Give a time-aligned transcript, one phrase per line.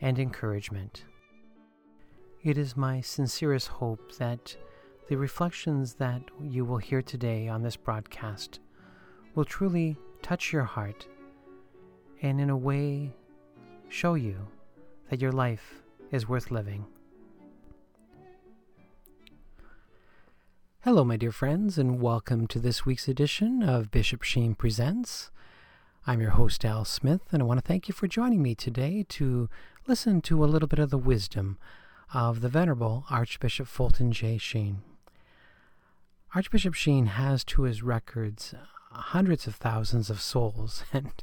[0.00, 1.04] and encouragement.
[2.42, 4.56] It is my sincerest hope that
[5.08, 8.60] the reflections that you will hear today on this broadcast
[9.34, 11.06] will truly touch your heart
[12.22, 13.12] and, in a way,
[13.88, 14.48] show you
[15.10, 16.86] that your life is worth living.
[20.82, 25.30] Hello, my dear friends, and welcome to this week's edition of Bishop Sheen Presents.
[26.06, 29.04] I'm your host, Al Smith, and I want to thank you for joining me today
[29.10, 29.50] to
[29.86, 31.58] listen to a little bit of the wisdom
[32.14, 34.38] of the Venerable Archbishop Fulton J.
[34.38, 34.78] Sheen.
[36.34, 38.54] Archbishop Sheen has to his records
[38.90, 41.22] hundreds of thousands of souls, and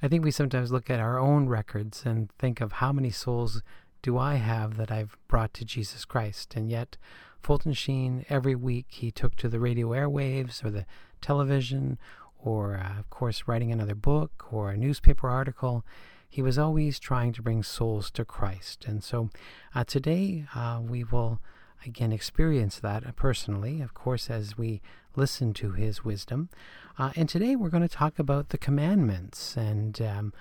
[0.00, 3.62] I think we sometimes look at our own records and think of how many souls
[4.00, 6.96] do I have that I've brought to Jesus Christ, and yet
[7.40, 10.86] Fulton Sheen, every week he took to the radio airwaves or the
[11.20, 11.98] television,
[12.38, 15.84] or uh, of course writing another book or a newspaper article
[16.28, 18.84] he was always trying to bring souls to Christ.
[18.86, 19.30] And so
[19.74, 21.40] uh, today uh, we will
[21.86, 24.82] again experience that personally, of course, as we
[25.16, 26.50] listen to his wisdom.
[26.98, 29.56] Uh, and today we're going to talk about the commandments.
[29.56, 30.34] And um,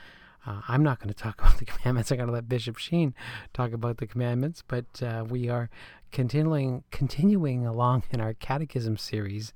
[0.45, 2.11] uh, I'm not going to talk about the commandments.
[2.11, 3.13] I'm going to let Bishop Sheen
[3.53, 4.63] talk about the commandments.
[4.67, 5.69] But uh, we are
[6.11, 9.53] continuing continuing along in our catechism series.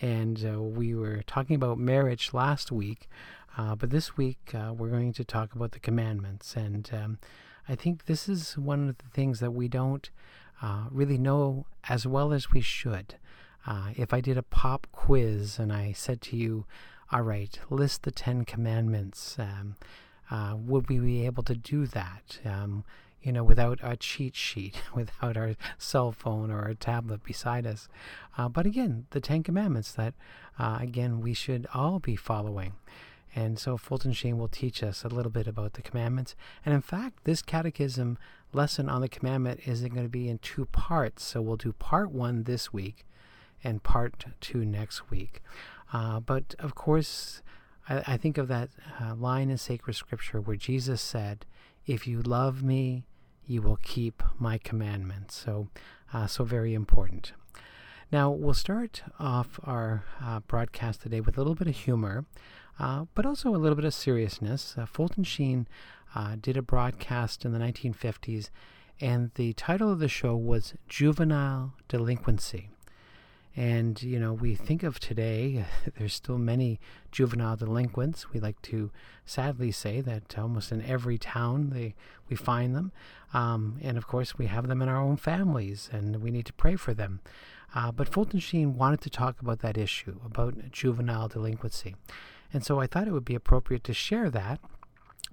[0.00, 3.08] And uh, we were talking about marriage last week.
[3.56, 6.54] Uh, but this week, uh, we're going to talk about the commandments.
[6.56, 7.18] And um,
[7.68, 10.08] I think this is one of the things that we don't
[10.62, 13.14] uh, really know as well as we should.
[13.66, 16.66] Uh, if I did a pop quiz and I said to you,
[17.10, 19.76] all right, list the Ten Commandments, um,
[20.30, 22.40] uh, would we be able to do that?
[22.44, 22.84] Um,
[23.26, 27.88] you know, without a cheat sheet, without our cell phone or our tablet beside us.
[28.38, 30.14] Uh, but again, the Ten Commandments that,
[30.58, 32.74] again, we should all be following.
[33.34, 36.36] And so Fulton Sheen will teach us a little bit about the commandments.
[36.64, 38.16] And in fact, this catechism
[38.52, 41.24] lesson on the commandment is going to be in two parts.
[41.24, 43.04] So we'll do part one this week
[43.62, 45.42] and part two next week.
[45.92, 47.42] Uh, but of course,
[47.88, 48.70] I, I think of that
[49.00, 51.44] uh, line in sacred scripture where Jesus said,
[51.86, 53.04] If you love me,
[53.46, 55.36] you will keep my commandments.
[55.36, 55.68] So,
[56.12, 57.32] uh, so very important.
[58.12, 62.24] Now, we'll start off our uh, broadcast today with a little bit of humor
[62.78, 64.74] uh, but also a little bit of seriousness.
[64.76, 65.66] Uh, Fulton Sheen
[66.14, 68.50] uh, did a broadcast in the 1950s,
[69.00, 72.70] and the title of the show was Juvenile Delinquency.
[73.56, 75.64] And, you know, we think of today,
[75.98, 76.78] there's still many
[77.10, 78.30] juvenile delinquents.
[78.30, 78.90] We like to
[79.24, 81.94] sadly say that almost in every town they,
[82.28, 82.92] we find them.
[83.32, 86.52] Um, and of course, we have them in our own families, and we need to
[86.52, 87.20] pray for them.
[87.74, 91.96] Uh, but Fulton Sheen wanted to talk about that issue, about juvenile delinquency.
[92.52, 94.60] And so I thought it would be appropriate to share that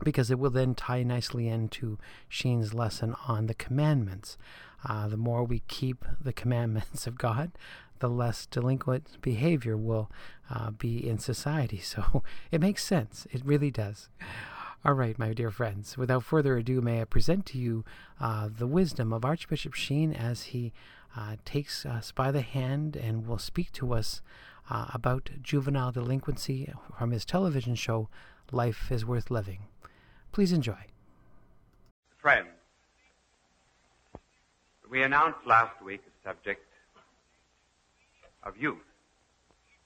[0.03, 1.97] because it will then tie nicely into
[2.27, 4.37] Sheen's lesson on the commandments.
[4.85, 7.51] Uh, the more we keep the commandments of God,
[8.03, 10.11] the less delinquent behavior will
[10.49, 11.77] uh, be in society.
[11.93, 12.21] So
[12.51, 13.25] it makes sense.
[13.31, 14.09] It really does.
[14.83, 17.85] All right, my dear friends, without further ado, may I present to you
[18.19, 20.73] uh, the wisdom of Archbishop Sheen as he
[21.15, 24.21] uh, takes us by the hand and will speak to us
[24.69, 26.69] uh, about juvenile delinquency
[26.99, 28.09] from his television show,
[28.51, 29.59] Life is Worth Living.
[30.33, 30.87] Please enjoy.
[32.17, 32.49] Friends,
[34.89, 36.67] we announced last week a subject
[38.45, 38.77] of youth.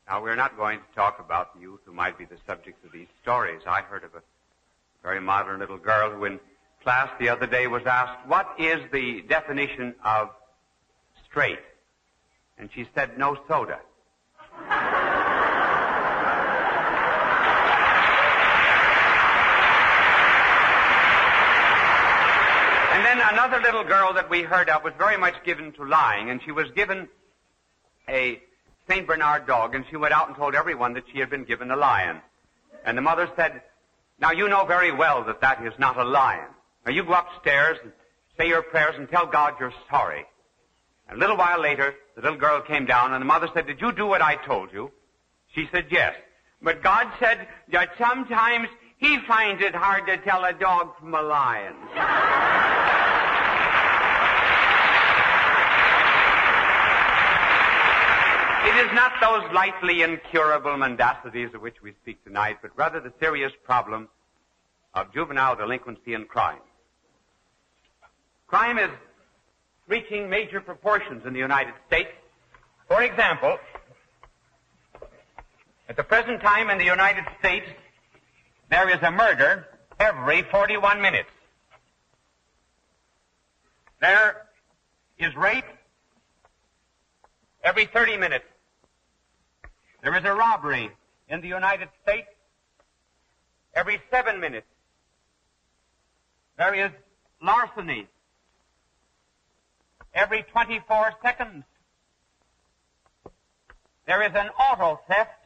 [0.08, 3.08] Now, we're not going to talk about youth who might be the subject of these
[3.22, 3.62] stories.
[3.68, 4.22] I heard of a
[5.04, 6.40] very modern little girl who in
[6.82, 10.30] class the other day was asked, what is the definition of
[11.26, 11.60] straight?
[12.58, 13.80] And she said, no soda.
[22.94, 26.30] And then another little girl that we heard of was very much given to lying,
[26.30, 27.10] and she was given
[28.10, 28.42] a
[28.90, 29.06] St.
[29.06, 31.76] Bernard dog, and she went out and told everyone that she had been given a
[31.76, 32.22] lion.
[32.86, 33.62] And the mother said,
[34.20, 36.48] Now you know very well that that is not a lion.
[36.86, 37.92] Now you go upstairs and
[38.40, 40.26] say your prayers and tell God you're sorry.
[41.10, 43.82] And a little while later, the little girl came down, and the mother said, Did
[43.82, 44.92] you do what I told you?
[45.54, 46.16] She said, Yes.
[46.62, 51.22] But God said that sometimes He finds it hard to tell a dog from a
[51.22, 52.74] lion.
[58.78, 63.12] It is not those lightly incurable mendacities of which we speak tonight, but rather the
[63.20, 64.08] serious problem
[64.94, 66.60] of juvenile delinquency and crime.
[68.46, 68.92] Crime is
[69.88, 72.12] reaching major proportions in the United States.
[72.88, 73.58] For example,
[75.90, 77.66] at the present time in the United States,
[78.70, 79.66] there is a murder
[80.00, 81.32] every 41 minutes.
[84.02, 84.46] There
[85.18, 85.66] is rape
[87.64, 88.46] every 30 minutes.
[90.08, 90.90] There is a robbery
[91.28, 92.30] in the United States
[93.76, 94.68] every seven minutes.
[96.58, 96.92] There is
[97.44, 98.08] larceny
[100.14, 101.66] every 24 seconds.
[104.06, 105.44] There is an auto theft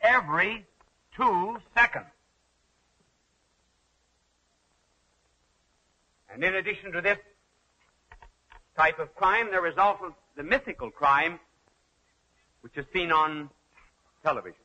[0.00, 0.64] every
[1.14, 2.06] two seconds.
[6.32, 7.18] And in addition to this
[8.74, 11.38] type of crime, there is also the mythical crime
[12.66, 13.48] which is seen on
[14.24, 14.58] television.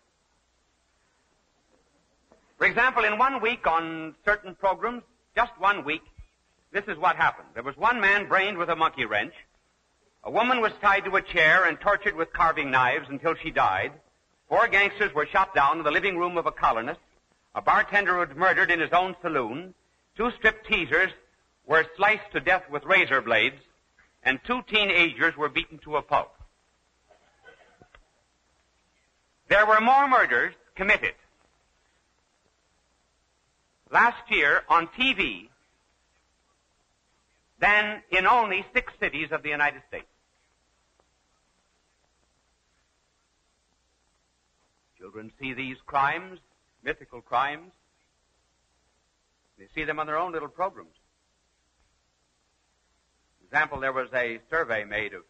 [2.58, 5.04] For example, in one week on certain programs,
[5.36, 6.02] just one week,
[6.72, 7.50] this is what happened.
[7.54, 9.36] There was one man brained with a monkey wrench.
[10.24, 13.92] A woman was tied to a chair and tortured with carving knives until she died.
[14.50, 17.00] Four gangsters were shot down in the living room of a colonist.
[17.54, 19.76] A bartender was murdered in his own saloon.
[20.18, 21.12] Two strip teasers
[21.68, 23.62] were sliced to death with razor blades.
[24.24, 26.34] And two teenagers were beaten to a pulp.
[29.52, 31.14] There were more murders committed
[33.92, 35.50] last year on TV
[37.60, 40.08] than in only six cities of the United States.
[44.98, 46.40] Children see these crimes,
[46.82, 47.74] mythical crimes.
[49.60, 50.96] They see them on their own little programs.
[53.40, 55.24] For example, there was a survey made of,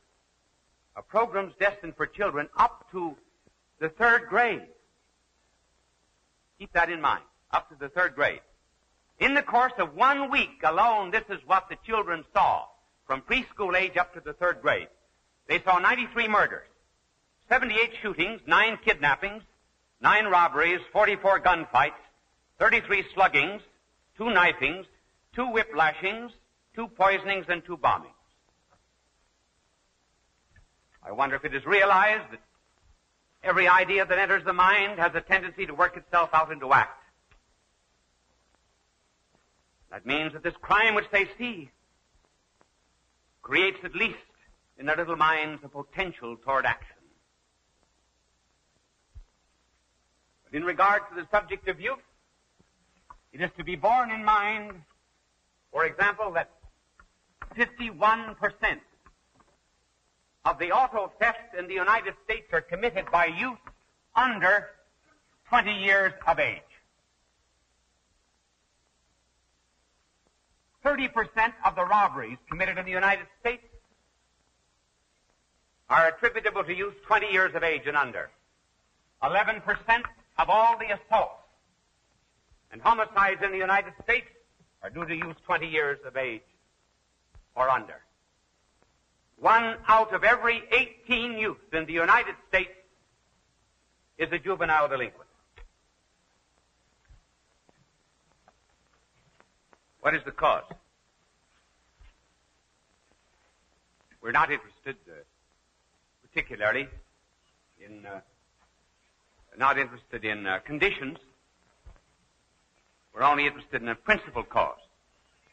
[0.96, 3.16] of programs destined for children up to
[3.82, 4.62] the third grade.
[6.60, 7.24] Keep that in mind.
[7.52, 8.40] Up to the third grade.
[9.20, 12.66] In the course of one week alone, this is what the children saw
[13.06, 14.88] from preschool age up to the third grade.
[15.48, 16.68] They saw 93 murders,
[17.50, 19.44] 78 shootings, 9 kidnappings,
[20.00, 22.00] 9 robberies, 44 gunfights,
[22.60, 23.62] 33 sluggings,
[24.18, 24.86] 2 knifings,
[25.36, 26.32] 2 whiplashings,
[26.76, 28.14] 2 poisonings, and 2 bombings.
[31.04, 32.40] I wonder if it is realized that
[33.44, 37.02] every idea that enters the mind has a tendency to work itself out into act.
[39.92, 41.70] That means that this crime which they see
[43.42, 44.18] creates at least
[44.78, 46.96] in their little minds a potential toward action.
[50.46, 52.00] But in regard to the subject of youth,
[53.34, 54.74] it is to be borne in mind,
[55.72, 56.52] for example, that
[57.58, 58.36] 51%
[60.46, 63.60] of the auto thefts in the United States are committed by youth
[64.16, 64.68] under
[65.50, 66.62] 20 years of age.
[70.84, 73.64] 30% of the robberies committed in the United States
[75.90, 78.32] are attributable to youth 20 years of age and under.
[79.22, 79.62] 11%
[80.40, 81.44] of all the assaults
[82.72, 84.28] and homicides in the United States
[84.82, 86.42] are due to youth 20 years of age
[87.56, 88.02] or under.
[89.42, 92.70] One out of every 18 youth in the United States
[94.20, 95.28] is a juvenile delinquent.
[100.02, 100.64] What is the cause?
[104.22, 105.14] We're not interested uh,
[106.22, 106.88] particularly
[107.84, 108.20] in, uh,
[109.58, 111.18] not interested in uh, conditions.
[113.16, 114.78] We're only interested in a principal cause.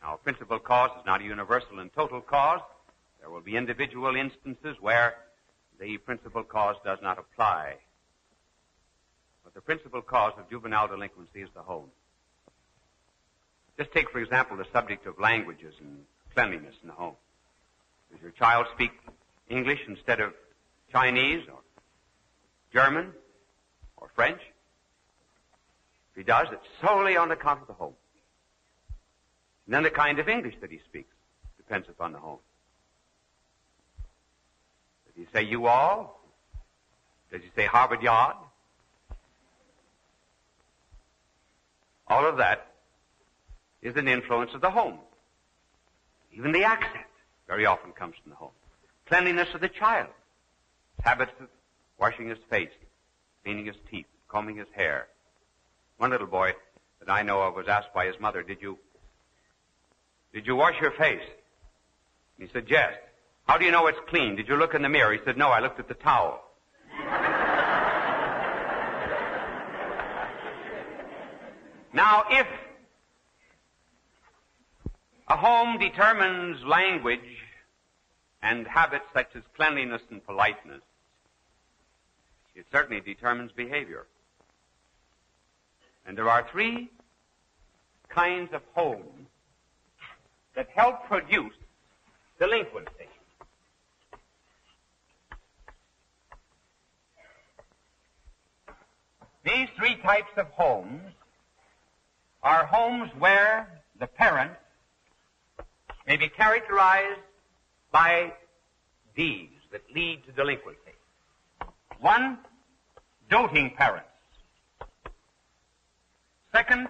[0.03, 2.61] Now, a principal cause is not a universal and total cause.
[3.21, 5.15] There will be individual instances where
[5.81, 7.77] the principal cause does not apply.
[9.45, 11.91] But the principal cause of juvenile delinquency is the home.
[13.79, 17.15] Just take, for example, the subject of languages and cleanliness in the home.
[18.11, 18.91] Does your child speak
[19.49, 20.33] English instead of
[20.91, 21.61] Chinese or
[22.73, 23.13] German
[23.97, 24.41] or French?
[26.13, 27.95] If he does, it's solely on account of the home.
[29.67, 31.15] And then the kind of English that he speaks
[31.57, 32.39] depends upon the home.
[35.19, 36.21] Does he say you all?
[37.33, 38.37] Does he say Harvard Yard?
[42.07, 42.69] All of that
[43.83, 44.99] is an influence of the home.
[46.33, 47.05] Even the accent
[47.49, 48.53] very often comes from the home.
[49.07, 50.09] Cleanliness of the child.
[51.03, 51.49] Habits of
[51.99, 52.71] washing his face,
[53.43, 55.09] cleaning his teeth, combing his hair.
[55.97, 56.53] One little boy
[57.01, 58.79] that I know of was asked by his mother, did you,
[60.33, 61.23] did you wash your face?
[62.39, 62.93] He said, yes.
[63.49, 64.37] How do you know it's clean?
[64.37, 65.11] Did you look in the mirror?
[65.11, 66.45] He said, no, I looked at the towel.
[71.95, 72.47] now, if
[75.29, 77.21] a home determines language
[78.43, 80.83] and habits such as cleanliness and politeness,
[82.55, 84.07] it certainly determines behavior.
[86.07, 86.91] And there are three
[88.11, 89.27] kinds of homes
[90.55, 91.55] that help produce
[92.39, 93.09] delinquency.
[99.45, 101.03] These three types of homes
[102.43, 104.53] are homes where the parent
[106.07, 107.21] may be characterized
[107.93, 108.33] by
[109.17, 110.79] deeds that lead to delinquency.
[112.01, 112.39] One,
[113.29, 114.09] doting parents.
[116.53, 116.89] Second,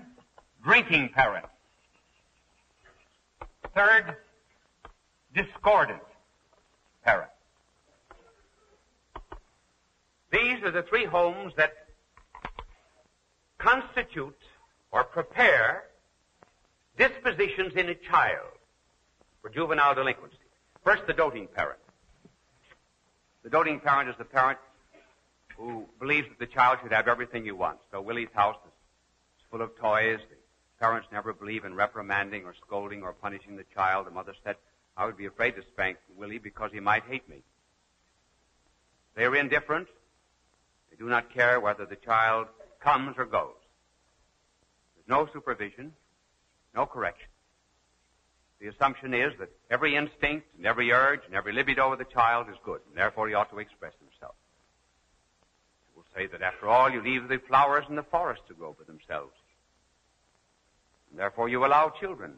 [0.62, 1.48] drinking parents.
[3.74, 4.16] Third,
[5.34, 6.02] discordant
[7.04, 7.32] parents.
[10.30, 11.87] These are the three homes that
[13.58, 14.38] constitute
[14.90, 15.84] or prepare
[16.96, 18.48] dispositions in a child
[19.42, 20.36] for juvenile delinquency.
[20.84, 21.78] First, the doting parent.
[23.42, 24.58] The doting parent is the parent
[25.56, 27.82] who believes that the child should have everything he wants.
[27.90, 30.20] So Willie's house is full of toys.
[30.30, 30.36] The
[30.80, 34.06] parents never believe in reprimanding or scolding or punishing the child.
[34.06, 34.56] The mother said,
[34.96, 37.42] I would be afraid to spank Willie because he might hate me.
[39.14, 39.88] They are indifferent.
[40.90, 42.46] They do not care whether the child
[42.80, 43.54] comes or goes.
[44.96, 45.92] There's no supervision,
[46.74, 47.28] no correction.
[48.60, 52.48] The assumption is that every instinct and every urge and every libido of the child
[52.48, 54.34] is good, and therefore he ought to express himself
[55.94, 58.72] You will say that after all you leave the flowers in the forest to grow
[58.72, 59.34] for themselves.
[61.10, 62.34] And therefore you allow children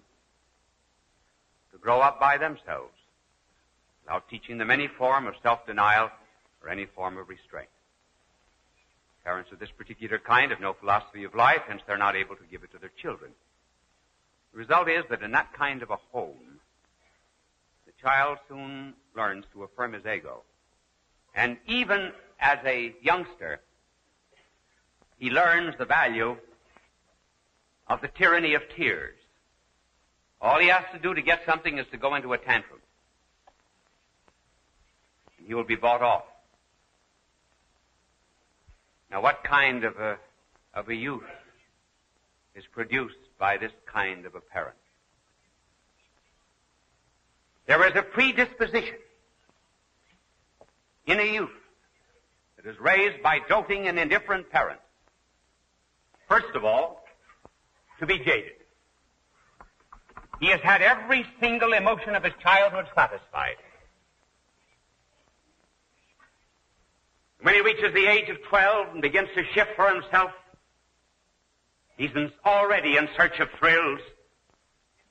[1.72, 2.92] to grow up by themselves
[4.04, 6.10] without teaching them any form of self-denial
[6.62, 7.70] or any form of restraint.
[9.24, 12.42] Parents of this particular kind have no philosophy of life, hence they're not able to
[12.50, 13.32] give it to their children.
[14.52, 16.60] The result is that in that kind of a home,
[17.86, 20.42] the child soon learns to affirm his ego.
[21.34, 23.60] And even as a youngster,
[25.18, 26.36] he learns the value
[27.88, 29.16] of the tyranny of tears.
[30.40, 32.80] All he has to do to get something is to go into a tantrum.
[35.38, 36.24] And he will be bought off.
[39.10, 40.18] Now what kind of a,
[40.74, 41.24] of a youth
[42.54, 44.76] is produced by this kind of a parent?
[47.66, 48.96] There is a predisposition
[51.06, 51.50] in a youth
[52.56, 54.82] that is raised by doting and indifferent parents.
[56.28, 57.04] First of all,
[57.98, 58.52] to be jaded.
[60.40, 63.56] He has had every single emotion of his childhood satisfied.
[67.42, 70.30] When he reaches the age of 12 and begins to shift for himself,
[71.96, 72.10] he's
[72.44, 74.00] already in search of thrills.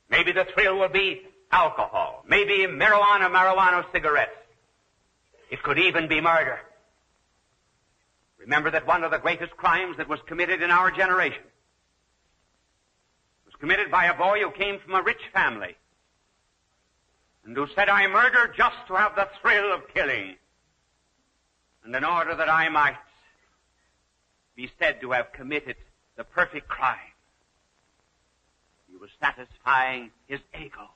[0.09, 2.23] Maybe the thrill will be alcohol.
[2.27, 4.31] Maybe marijuana, marijuana cigarettes.
[5.49, 6.59] It could even be murder.
[8.37, 11.43] Remember that one of the greatest crimes that was committed in our generation
[13.45, 15.75] was committed by a boy who came from a rich family
[17.43, 20.35] and who said, I murder just to have the thrill of killing
[21.83, 22.97] and in order that I might
[24.55, 25.75] be said to have committed
[26.17, 26.97] the perfect crime.
[28.89, 30.89] He was satisfying his ego,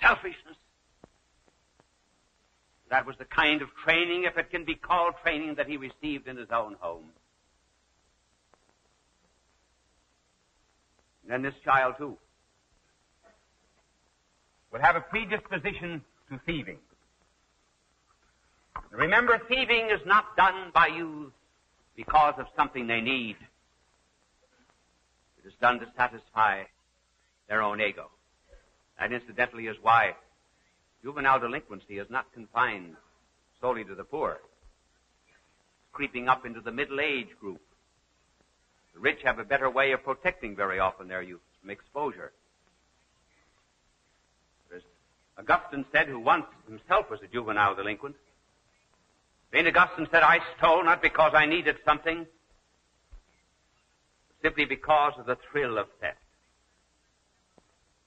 [0.00, 0.56] selfishness,
[2.90, 6.26] that was the kind of training, if it can be called training, that he received
[6.26, 7.10] in his own home.
[11.22, 12.16] And then this child, too,
[14.72, 16.78] will have a predisposition to thieving.
[18.90, 21.32] Remember, thieving is not done by youth
[21.96, 23.36] because of something they need.
[25.38, 26.64] It is done to satisfy
[27.48, 28.10] their own ego.
[28.98, 30.14] That incidentally is why
[31.02, 32.96] Juvenile delinquency is not confined
[33.60, 34.40] solely to the poor.
[35.28, 37.60] It's creeping up into the middle age group.
[38.94, 42.32] The rich have a better way of protecting very often their youth from exposure.
[44.74, 44.82] As
[45.38, 48.16] Augustine said, who once himself was a juvenile delinquent,
[49.52, 49.66] St.
[49.66, 52.26] Augustine said, I stole not because I needed something,
[54.42, 56.18] simply because of the thrill of theft.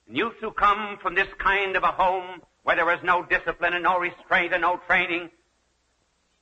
[0.06, 3.74] And youth who come from this kind of a home where there is no discipline
[3.74, 5.30] and no restraint and no training,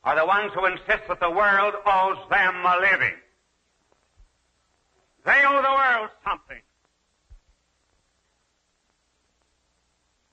[0.05, 3.17] are the ones who insist that the world owes them a living.
[5.25, 6.61] They owe the world something.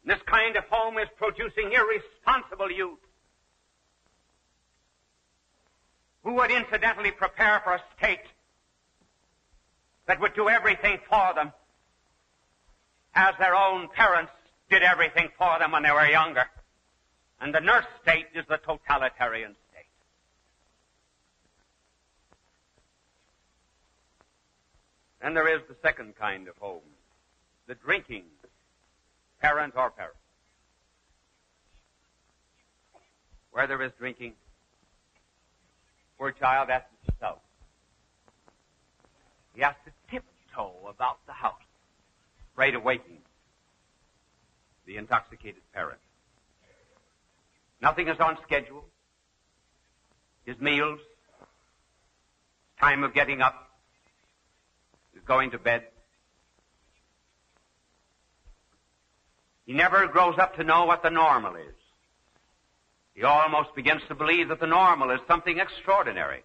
[0.06, 3.00] This kind of home is producing irresponsible youth
[6.28, 8.20] who would incidentally prepare for a state
[10.08, 11.54] that would do everything for them
[13.16, 14.34] as their own parents
[14.70, 16.44] did everything for them when they were younger.
[17.40, 19.86] And the nurse state is the totalitarian state.
[25.22, 26.82] Then there is the second kind of home,
[27.68, 28.26] the drinking
[29.42, 30.18] parent or parent.
[33.52, 34.34] Where there is drinking,
[36.18, 37.38] poor child has to so.
[39.54, 41.56] He has to tiptoe about the house,
[42.54, 43.20] afraid of waking
[44.86, 46.00] the intoxicated parent.
[47.82, 48.86] Nothing is on schedule.
[50.46, 51.00] His meals,
[52.80, 53.70] time of getting up,
[55.26, 55.84] going to bed.
[59.66, 61.77] He never grows up to know what the normal is.
[63.18, 66.44] He almost begins to believe that the normal is something extraordinary.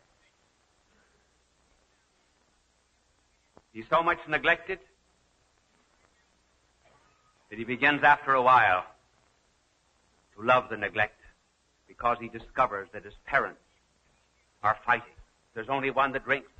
[3.74, 4.78] He's so much neglected
[7.50, 8.86] that he begins after a while
[10.34, 11.20] to love the neglect
[11.86, 13.60] because he discovers that his parents
[14.62, 15.12] are fighting.
[15.52, 16.50] There's only one that drinks.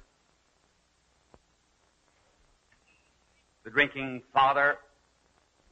[3.64, 4.76] The drinking father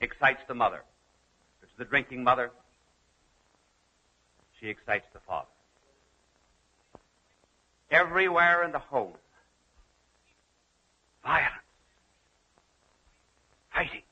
[0.01, 0.83] excites the mother.
[1.63, 2.53] It's the drinking mother.
[4.61, 5.49] She excites the father.
[7.91, 9.15] Everywhere in the home,
[11.25, 11.51] violence,
[13.73, 14.03] fighting,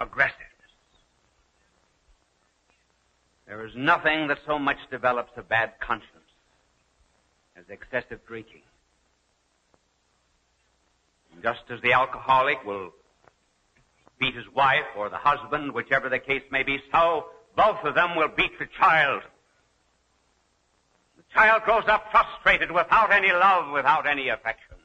[0.00, 0.48] aggressiveness.
[3.46, 6.08] There is nothing that so much develops a bad conscience
[7.56, 8.62] as excessive drinking.
[11.42, 12.92] Just as the alcoholic will
[14.22, 18.14] beat his wife or the husband, whichever the case may be, so both of them
[18.14, 19.20] will beat the child.
[21.16, 24.76] The child grows up frustrated without any love, without any affection.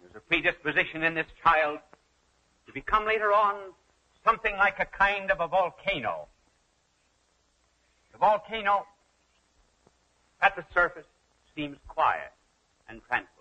[0.00, 1.80] There's a predisposition in this child
[2.68, 3.56] to become later on
[4.24, 6.28] something like a kind of a volcano.
[8.12, 8.86] The volcano
[10.40, 11.06] at the surface
[11.56, 12.32] seems quiet
[12.88, 13.37] and tranquil.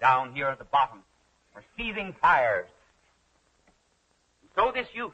[0.00, 1.00] Down here at the bottom
[1.54, 2.68] are seething fires.
[4.42, 5.12] And so this youth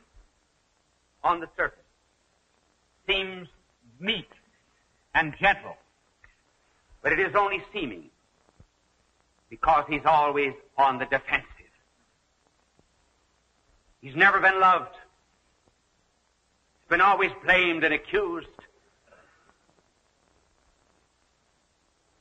[1.25, 1.79] on the surface
[3.09, 3.49] seems
[3.99, 4.31] meek
[5.15, 5.77] and gentle.
[7.03, 8.11] But it is only seeming
[9.51, 11.47] because he's always on the defensive.
[14.01, 14.95] He's never been loved.
[16.81, 18.47] He's been always blamed and accused.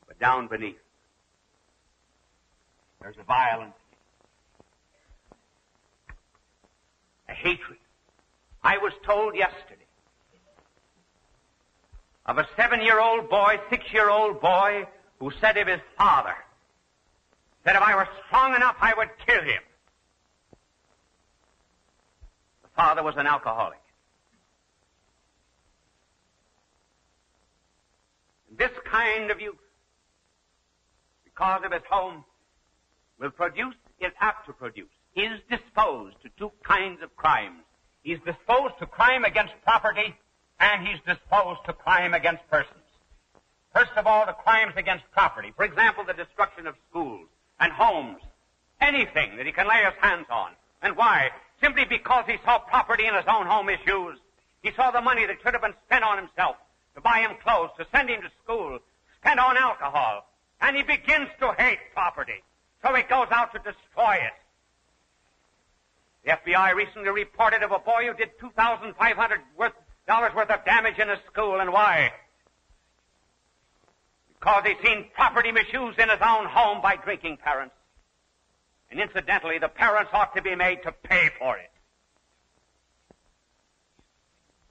[0.08, 0.78] But down beneath,
[3.06, 3.76] there's a violence,
[7.30, 7.78] a hatred.
[8.64, 9.86] I was told yesterday
[12.26, 14.88] of a seven-year-old boy, six-year-old boy,
[15.20, 16.34] who said of his father
[17.64, 19.62] that if I were strong enough, I would kill him.
[22.64, 23.78] The father was an alcoholic.
[28.58, 29.54] This kind of youth,
[31.24, 32.26] because of his home,
[33.20, 37.62] will produce, is apt to produce, is disposed to two kinds of crimes.
[38.04, 40.16] He's disposed to crime against property,
[40.60, 42.86] and he's disposed to crime against persons.
[43.74, 45.52] First of all, the crimes against property.
[45.56, 47.28] For example, the destruction of schools
[47.60, 48.22] and homes.
[48.80, 50.52] Anything that he can lay his hands on.
[50.82, 51.32] And why?
[51.62, 54.22] Simply because he saw property in his own home misused.
[54.62, 56.56] He saw the money that should have been spent on himself,
[56.96, 58.80] to buy him clothes, to send him to school,
[59.18, 60.28] spent on alcohol.
[60.62, 62.44] And he begins to hate property.
[62.86, 64.34] So he goes out to destroy it.
[66.24, 71.18] The FBI recently reported of a boy who did $2,500 worth of damage in a
[71.32, 71.60] school.
[71.60, 72.14] And why?
[74.40, 77.74] Because he's seen property misused in his own home by drinking parents.
[78.92, 81.72] And incidentally, the parents ought to be made to pay for it.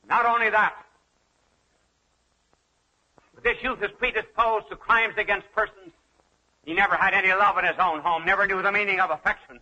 [0.09, 0.75] Not only that,
[3.35, 5.93] but this youth is predisposed to crimes against persons.
[6.65, 9.61] He never had any love in his own home, never knew the meaning of affection.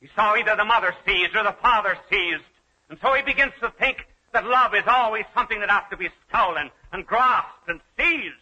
[0.00, 2.42] He saw either the mother seized or the father seized.
[2.90, 6.08] And so he begins to think that love is always something that has to be
[6.28, 8.34] stolen and grasped and seized.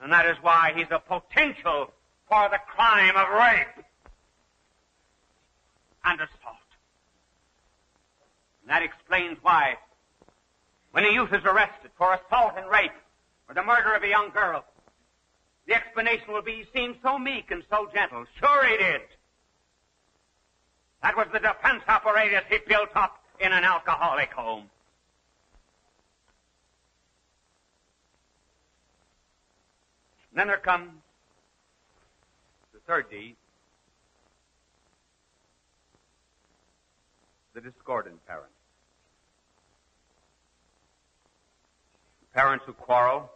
[0.00, 1.92] And that is why he's a potential
[2.28, 3.84] for the crime of rape
[6.04, 6.56] and assault.
[8.62, 9.76] And that explains why
[10.92, 12.90] when a youth is arrested for assault and rape
[13.48, 14.64] or the murder of a young girl,
[15.66, 18.24] the explanation will be he seemed so meek and so gentle.
[18.38, 19.00] Sure he did.
[21.02, 24.70] That was the defense apparatus he built up in an alcoholic home.
[30.30, 30.90] And then there comes
[32.72, 33.34] the third D,
[37.54, 38.50] the discordant parent.
[42.34, 43.30] Parents who quarrel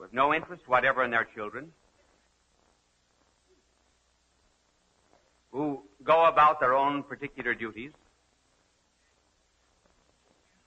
[0.00, 1.70] with no interest whatever in their children,
[5.52, 7.92] who go about their own particular duties,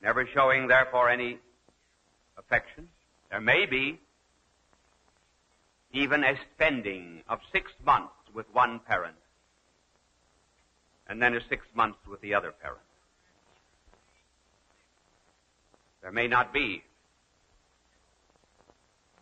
[0.02, 1.40] never showing, therefore, any
[2.38, 2.88] affection.
[3.32, 4.00] There may be
[5.94, 9.16] even a spending of six months with one parent,
[11.08, 12.80] and then a six months with the other parent.
[16.02, 16.84] There may not be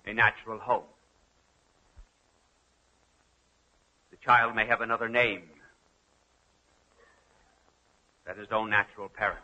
[0.05, 0.83] a natural home.
[4.11, 5.43] The child may have another name
[8.25, 9.43] than his own natural parent.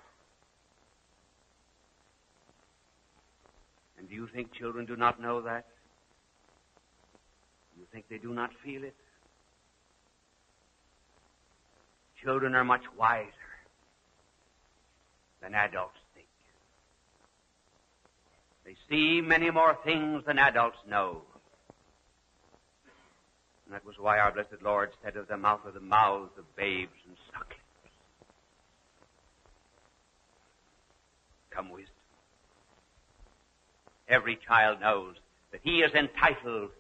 [3.98, 5.66] And do you think children do not know that?
[7.74, 8.96] Do you think they do not feel it?
[12.24, 13.32] Children are much wiser
[15.42, 15.98] than adults.
[18.68, 21.22] They see many more things than adults know.
[23.66, 26.44] And that was why our blessed Lord said of them out of the mouths of
[26.58, 27.62] babes and sucklings.
[31.50, 31.94] Come wisdom.
[34.10, 35.16] Every child knows
[35.54, 36.72] that he is entitled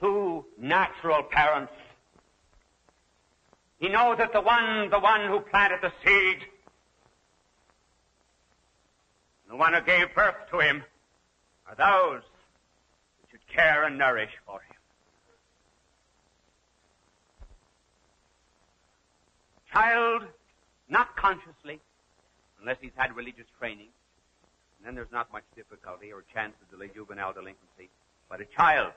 [0.00, 1.72] to natural parents.
[3.78, 6.38] He knows that the one, the one who planted the seed,
[9.48, 10.82] the one who gave birth to him,
[11.68, 12.22] are those
[13.20, 14.76] who should care and nourish for him.
[19.72, 20.22] Child,
[20.88, 21.80] not consciously,
[22.60, 23.88] unless he's had religious training,
[24.78, 27.90] and then there's not much difficulty or chance of delay juvenile delinquency.
[28.28, 28.92] But a child,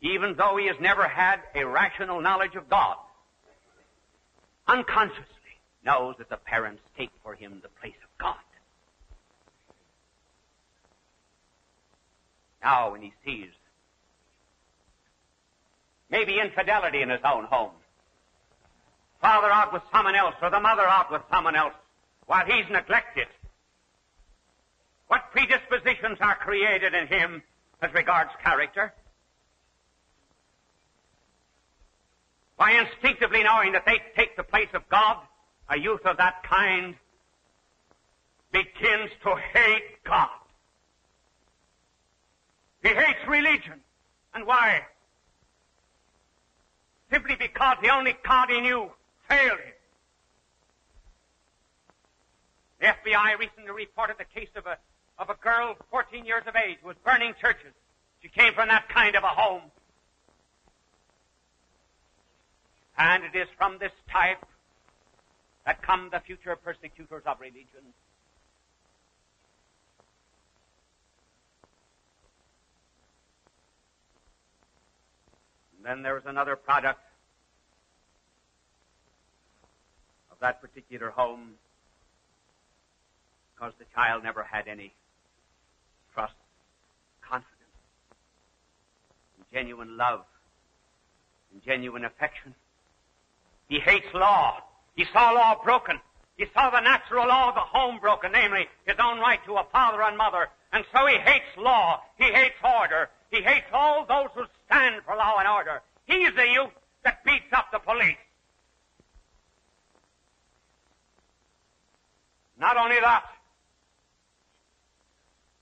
[0.00, 2.96] even though he has never had a rational knowledge of God,
[4.66, 5.33] unconsciously
[5.84, 8.36] knows that the parents take for him the place of God.
[12.62, 13.50] Now, when he sees
[16.10, 17.72] maybe infidelity in his own home,
[19.20, 21.74] father out with someone else or the mother out with someone else,
[22.26, 23.26] while he's neglected,
[25.08, 27.42] what predispositions are created in him
[27.82, 28.94] as regards character?
[32.56, 35.18] By instinctively knowing that they take the place of God,
[35.68, 36.94] a youth of that kind
[38.52, 40.28] begins to hate God.
[42.82, 43.80] He hates religion.
[44.34, 44.82] And why?
[47.10, 48.90] Simply because the only God he knew
[49.28, 49.72] failed him.
[52.80, 54.76] The FBI recently reported the case of a,
[55.18, 57.72] of a girl 14 years of age who was burning churches.
[58.20, 59.62] She came from that kind of a home.
[62.98, 64.44] And it is from this type
[65.66, 67.94] that come the future persecutors of religion.
[75.76, 77.00] And then there's another product
[80.30, 81.52] of that particular home
[83.54, 84.92] because the child never had any
[86.12, 86.34] trust,
[87.20, 87.50] confidence,
[89.36, 90.24] and genuine love,
[91.52, 92.54] and genuine affection.
[93.68, 94.62] He hates law.
[94.94, 96.00] He saw law broken.
[96.36, 99.64] He saw the natural law of the home broken, namely his own right to a
[99.70, 100.48] father and mother.
[100.72, 102.02] And so he hates law.
[102.18, 103.08] He hates order.
[103.30, 105.82] He hates all those who stand for law and order.
[106.06, 106.72] He's the youth
[107.04, 108.16] that beats up the police.
[112.58, 113.24] Not only that,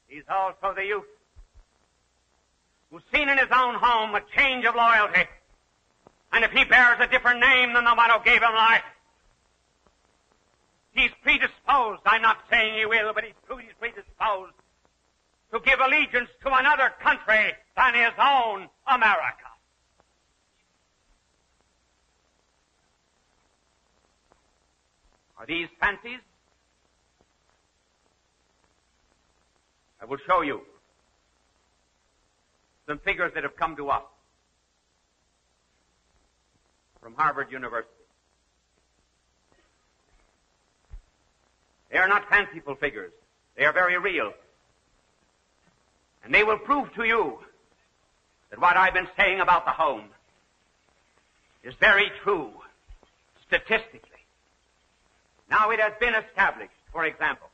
[0.09, 1.05] he's also the youth
[2.91, 5.25] who's seen in his own home a change of loyalty.
[6.33, 8.83] And if he bears a different name than the one who gave him life,
[10.93, 12.03] he's predisposed.
[12.07, 13.35] I'm not saying he will, but he's
[13.79, 14.55] predisposed
[15.53, 19.49] to give allegiance to another country than his own America.
[25.39, 26.21] Are these fancies?
[30.01, 30.61] I will show you
[32.87, 34.03] some figures that have come to us
[37.01, 38.02] from Harvard University.
[41.93, 43.13] They are not fanciful figures.
[43.57, 44.33] They are very real.
[46.25, 47.39] And they will prove to you
[48.51, 50.05] that what I've been saying about the home
[51.63, 52.51] is very true
[53.47, 54.09] statistically.
[55.51, 57.49] Now it has been established, for example,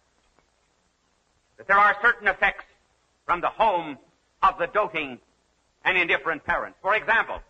[1.56, 2.64] that there are certain effects
[3.26, 3.98] from the home
[4.42, 5.18] of the doting
[5.84, 6.78] and indifferent parents.
[6.80, 7.40] For example,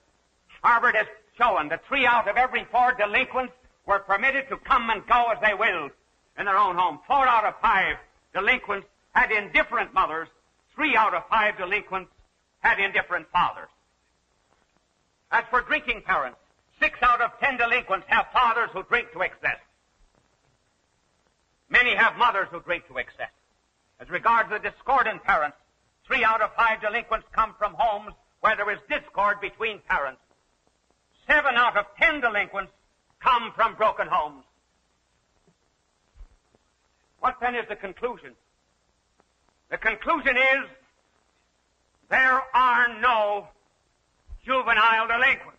[0.63, 3.53] Harvard has shown that three out of every four delinquents
[3.85, 5.91] were permitted to come and go as they willed
[6.39, 7.01] in their own home.
[7.07, 7.97] Four out of five
[8.33, 10.29] delinquents had indifferent mothers.
[10.75, 12.11] Three out of five delinquents
[12.61, 13.69] had indifferent fathers.
[15.31, 16.39] As for drinking parents,
[16.81, 19.59] six out of ten delinquents have fathers who drink to excess.
[21.69, 23.31] Many have mothers who drink to excess.
[24.01, 25.57] As regards the discordant parents,
[26.07, 30.21] three out of five delinquents come from homes where there is discord between parents.
[31.27, 32.73] Seven out of ten delinquents
[33.21, 34.45] come from broken homes.
[37.21, 38.33] What then is the conclusion?
[39.71, 40.65] The conclusion is
[42.09, 43.49] there are no
[44.45, 45.59] juvenile delinquents.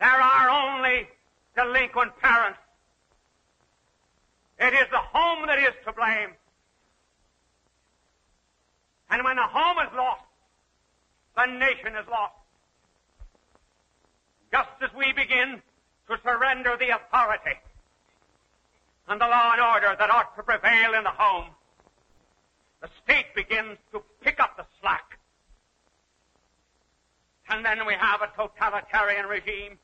[0.00, 1.08] There are only
[1.54, 2.58] delinquent parents.
[4.58, 6.30] It is the home that is to blame.
[9.10, 10.22] And when the home is lost,
[11.36, 12.34] the nation is lost.
[14.50, 15.62] Just as we begin
[16.08, 17.60] to surrender the authority
[19.08, 21.50] and the law and order that ought to prevail in the home,
[22.80, 25.18] the state begins to pick up the slack.
[27.48, 29.78] And then we have a totalitarian regime.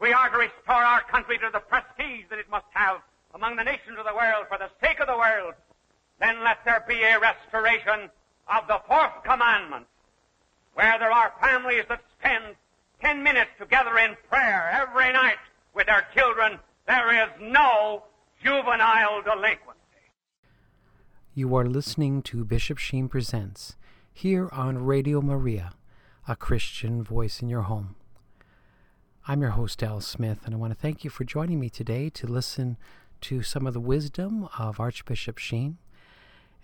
[0.00, 3.02] We are to restore our country to the prestige that it must have
[3.34, 5.54] among the nations of the world for the sake of the world.
[6.18, 8.10] Then let there be a restoration
[8.48, 9.86] of the fourth commandment,
[10.74, 12.56] where there are families that spend
[13.00, 15.38] ten minutes together in prayer every night
[15.74, 16.58] with their children.
[16.86, 18.04] There is no
[18.42, 19.78] juvenile delinquency.
[21.34, 23.76] You are listening to Bishop Sheen Presents
[24.12, 25.72] here on Radio Maria,
[26.28, 27.96] a Christian voice in your home.
[29.26, 32.10] I'm your host, Al Smith, and I want to thank you for joining me today
[32.10, 32.76] to listen
[33.22, 35.78] to some of the wisdom of Archbishop Sheen.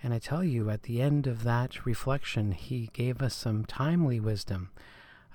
[0.03, 4.21] And I tell you, at the end of that reflection, he gave us some timely
[4.21, 4.71] wisdom.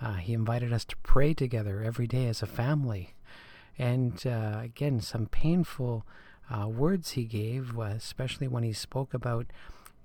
[0.01, 3.15] Uh, he invited us to pray together every day as a family.
[3.77, 6.05] And uh, again, some painful
[6.49, 9.47] uh, words he gave, uh, especially when he spoke about,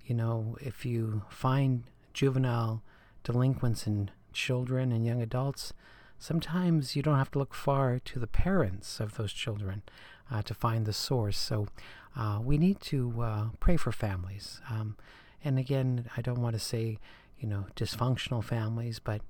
[0.07, 2.83] you know, if you find juvenile
[3.25, 5.73] delinquents in children and young adults,
[6.19, 9.83] sometimes you don't have to look far to the parents of those children
[10.31, 11.39] uh, to find the source.
[11.39, 11.69] So
[12.17, 14.61] uh, we need to uh, pray for families.
[14.71, 14.97] Um,
[15.45, 16.99] and again, I don't want to say,
[17.39, 19.21] you know, dysfunctional families, but,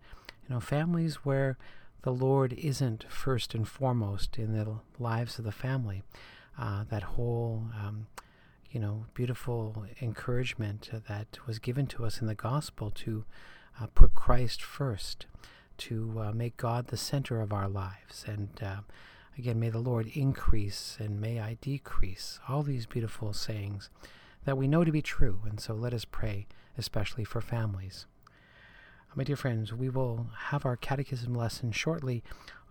[0.48, 1.58] you know, families where
[2.02, 6.02] the Lord isn't first and foremost in the lives of the family.
[6.58, 8.06] Uh, that whole, um,
[8.70, 13.24] you know, beautiful encouragement that was given to us in the gospel to
[13.80, 15.26] uh, put Christ first,
[15.78, 18.24] to uh, make God the center of our lives.
[18.26, 18.80] And uh,
[19.36, 22.40] again, may the Lord increase and may I decrease.
[22.48, 23.88] All these beautiful sayings
[24.44, 25.40] that we know to be true.
[25.48, 28.06] And so let us pray, especially for families.
[29.14, 32.22] My dear friends, we will have our catechism lesson shortly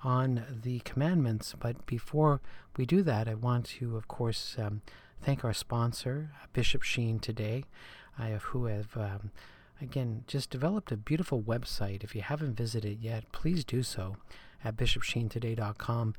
[0.03, 2.41] on the commandments, but before
[2.77, 4.81] we do that, I want to, of course, um,
[5.21, 7.65] thank our sponsor, Bishop Sheen, today,
[8.19, 9.31] uh, who have, um,
[9.81, 12.03] again, just developed a beautiful website.
[12.03, 14.15] If you haven't visited yet, please do so
[14.63, 16.13] at bishopsheentoday.com,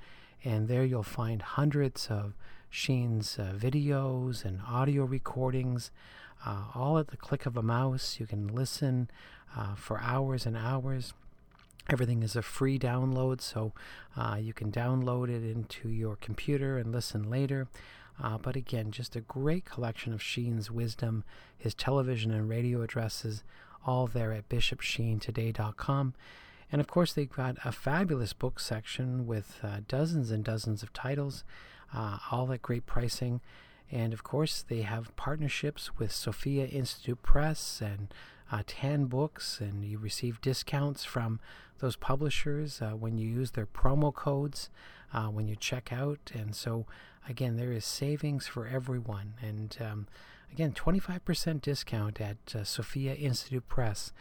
[0.45, 2.35] and there you'll find hundreds of
[2.69, 5.91] Sheen's uh, videos and audio recordings,
[6.45, 8.19] uh, all at the click of a mouse.
[8.19, 9.11] You can listen
[9.57, 11.13] uh, for hours and hours.
[11.91, 13.73] Everything is a free download, so
[14.17, 17.67] uh, you can download it into your computer and listen later.
[18.23, 21.25] Uh, but again, just a great collection of Sheen's wisdom,
[21.57, 23.43] his television and radio addresses,
[23.87, 26.15] all there at bishopsheentoday.com.
[26.71, 30.93] And of course, they've got a fabulous book section with uh, dozens and dozens of
[30.93, 31.45] titles,
[31.95, 33.41] uh, all at great pricing.
[33.91, 38.13] And of course, they have partnerships with Sophia Institute Press and
[38.51, 41.41] uh, Tan Books, and you receive discounts from
[41.79, 44.69] those publishers uh, when you use their promo codes
[45.13, 46.31] uh, when you check out.
[46.35, 46.87] And so,
[47.29, 49.35] again, there is savings for everyone.
[49.41, 50.07] And um,
[50.53, 54.13] again, 25% discount at uh, Sophia Institute Press.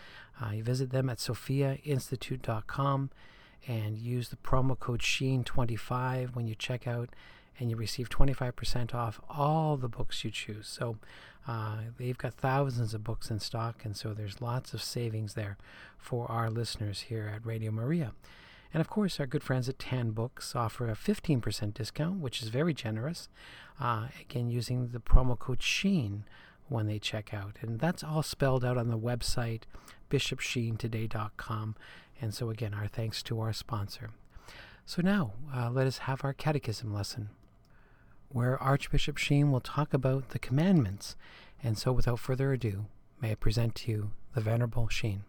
[0.41, 3.09] Uh, you visit them at sophiainstitute.com
[3.67, 7.09] and use the promo code SHEEN25 when you check out
[7.59, 10.67] and you receive 25% off all the books you choose.
[10.67, 10.97] So
[11.47, 15.57] uh, they've got thousands of books in stock, and so there's lots of savings there
[15.97, 18.13] for our listeners here at Radio Maria.
[18.73, 22.49] And of course, our good friends at Tan Books offer a 15% discount, which is
[22.49, 23.29] very generous.
[23.79, 26.25] Uh, again, using the promo code SHEEN
[26.67, 27.55] when they check out.
[27.61, 29.61] And that's all spelled out on the website,
[30.09, 31.75] bishopsheentoday.com.
[32.19, 34.09] And so, again, our thanks to our sponsor.
[34.85, 37.29] So now, uh, let us have our catechism lesson,
[38.29, 41.15] where Archbishop Sheen will talk about the commandments.
[41.63, 42.85] And so, without further ado,
[43.21, 45.23] may I present to you the Venerable Sheen.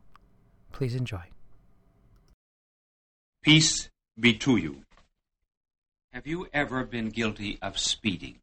[0.72, 1.24] Please enjoy.
[3.42, 4.82] Peace be to you.
[6.12, 8.40] Have you ever been guilty of speeding?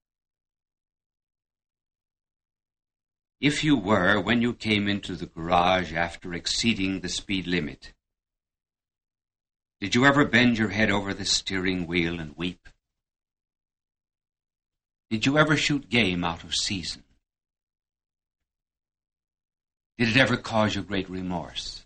[3.41, 7.93] If you were when you came into the garage after exceeding the speed limit,
[9.81, 12.69] did you ever bend your head over the steering wheel and weep?
[15.09, 17.03] Did you ever shoot game out of season?
[19.97, 21.85] Did it ever cause you great remorse?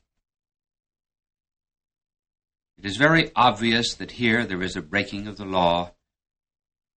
[2.78, 5.92] It is very obvious that here there is a breaking of the law,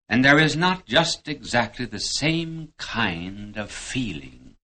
[0.08, 4.56] and there is not just exactly the same kind of feeling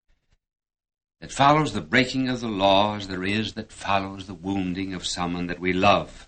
[1.21, 5.05] that follows the breaking of the law as there is that follows the wounding of
[5.05, 6.28] someone that we love.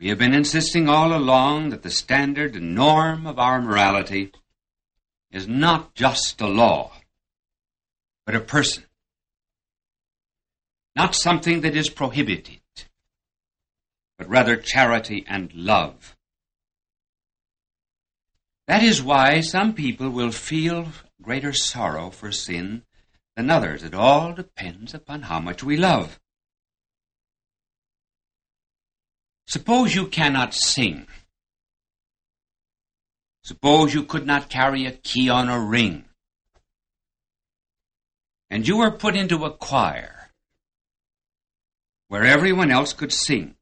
[0.00, 4.32] We have been insisting all along that the standard and norm of our morality
[5.32, 6.92] is not just a law,
[8.24, 8.84] but a person.
[10.94, 12.60] Not something that is prohibited,
[14.18, 16.16] but rather charity and love.
[18.68, 20.88] That is why some people will feel
[21.20, 22.82] greater sorrow for sin
[23.34, 23.82] than others.
[23.82, 26.20] It all depends upon how much we love.
[29.48, 31.06] Suppose you cannot sing.
[33.42, 36.04] Suppose you could not carry a key on a ring.
[38.50, 40.28] And you were put into a choir
[42.08, 43.54] where everyone else could sing.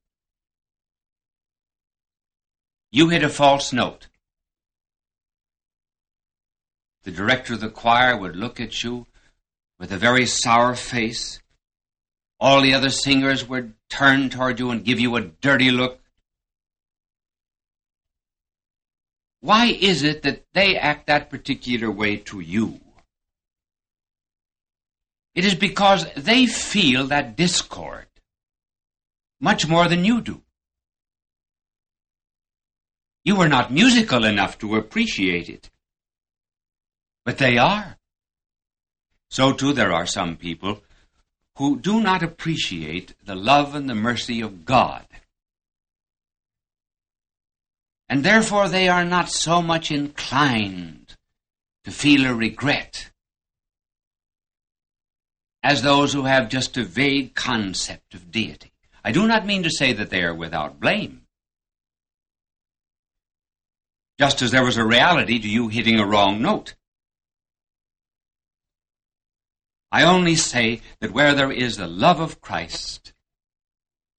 [2.91, 4.09] You hit a false note.
[7.05, 9.07] The director of the choir would look at you
[9.79, 11.41] with a very sour face.
[12.39, 16.01] All the other singers would turn toward you and give you a dirty look.
[19.41, 22.81] Why is it that they act that particular way to you?
[25.35, 28.07] It is because they feel that discord
[29.41, 30.43] much more than you do.
[33.25, 35.71] You are not musical enough to appreciate it.
[37.25, 37.99] But they are.
[39.31, 40.81] So too there are some people
[41.57, 45.07] who do not appreciate the love and the mercy of God.
[48.09, 51.17] And therefore they are not so much inclined
[51.85, 53.11] to feel a regret
[55.63, 58.73] as those who have just a vague concept of deity.
[59.03, 61.23] I do not mean to say that they are without blame.
[64.19, 66.75] Just as there was a reality to you hitting a wrong note.
[69.91, 73.13] I only say that where there is the love of Christ,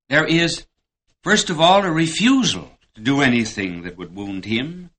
[0.10, 0.66] there is,
[1.24, 4.92] first of all, a refusal to do anything that would wound him.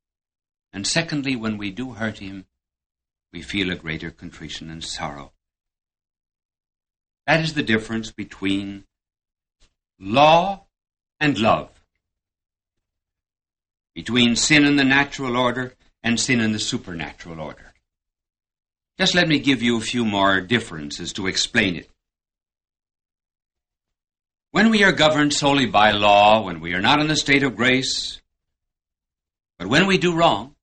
[0.73, 2.45] And secondly, when we do hurt him,
[3.33, 5.33] we feel a greater contrition and sorrow.
[7.27, 8.85] That is the difference between
[9.99, 10.67] law
[11.21, 11.71] and love,
[13.95, 17.68] between sin in the natural order and sin in the supernatural order.
[18.99, 21.89] Just let me give you a few more differences to explain it.
[24.51, 27.55] When we are governed solely by law, when we are not in the state of
[27.55, 28.21] grace,
[29.59, 30.57] but when we do wrong,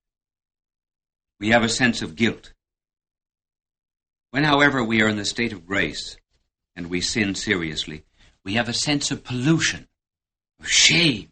[1.40, 2.52] we have a sense of guilt.
[4.32, 6.16] When, however, we are in the state of grace
[6.74, 8.04] and we sin seriously,
[8.44, 9.88] we have a sense of pollution,
[10.60, 11.30] of shame,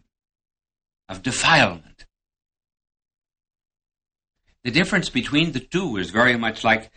[1.09, 1.94] of defilement.
[4.65, 6.91] The difference between the two is very much like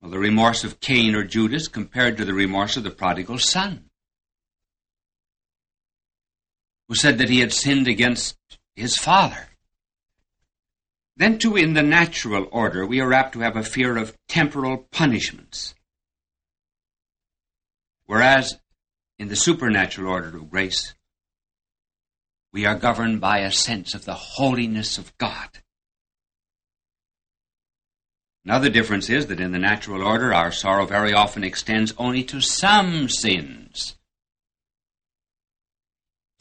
[0.00, 3.90] well, the remorse of Cain or Judas compared to the remorse of the prodigal son,
[6.88, 8.36] who said that he had sinned against
[8.74, 9.48] his father.
[11.16, 14.88] Then, too, in the natural order, we are apt to have a fear of temporal
[14.90, 15.74] punishments.
[18.06, 18.58] Whereas
[19.18, 20.94] in the supernatural order of grace,
[22.52, 25.48] we are governed by a sense of the holiness of God.
[28.44, 32.42] Another difference is that in the natural order, our sorrow very often extends only to
[32.42, 33.96] some sins,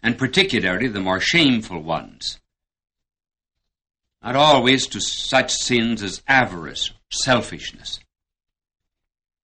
[0.01, 2.41] and particularly the more shameful ones.
[4.21, 7.99] Not always to such sins as avarice, selfishness.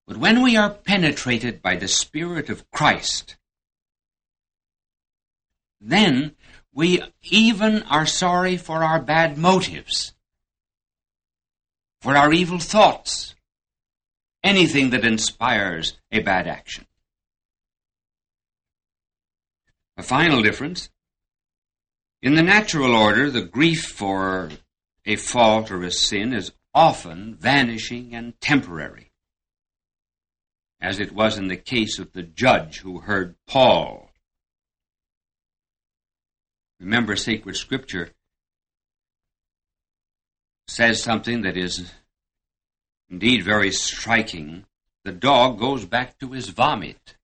[0.05, 3.37] But when we are penetrated by the Spirit of Christ,
[5.79, 6.35] then
[6.73, 10.13] we even are sorry for our bad motives,
[12.01, 13.35] for our evil thoughts,
[14.43, 16.85] anything that inspires a bad action.
[19.97, 20.89] A final difference.
[22.21, 24.49] In the natural order, the grief for
[25.05, 29.11] a fault or a sin is often vanishing and temporary,
[30.81, 34.09] as it was in the case of the judge who heard Paul.
[36.79, 38.11] Remember, sacred scripture
[40.69, 41.91] says something that is
[43.09, 44.65] indeed very striking.
[45.03, 47.15] The dog goes back to his vomit.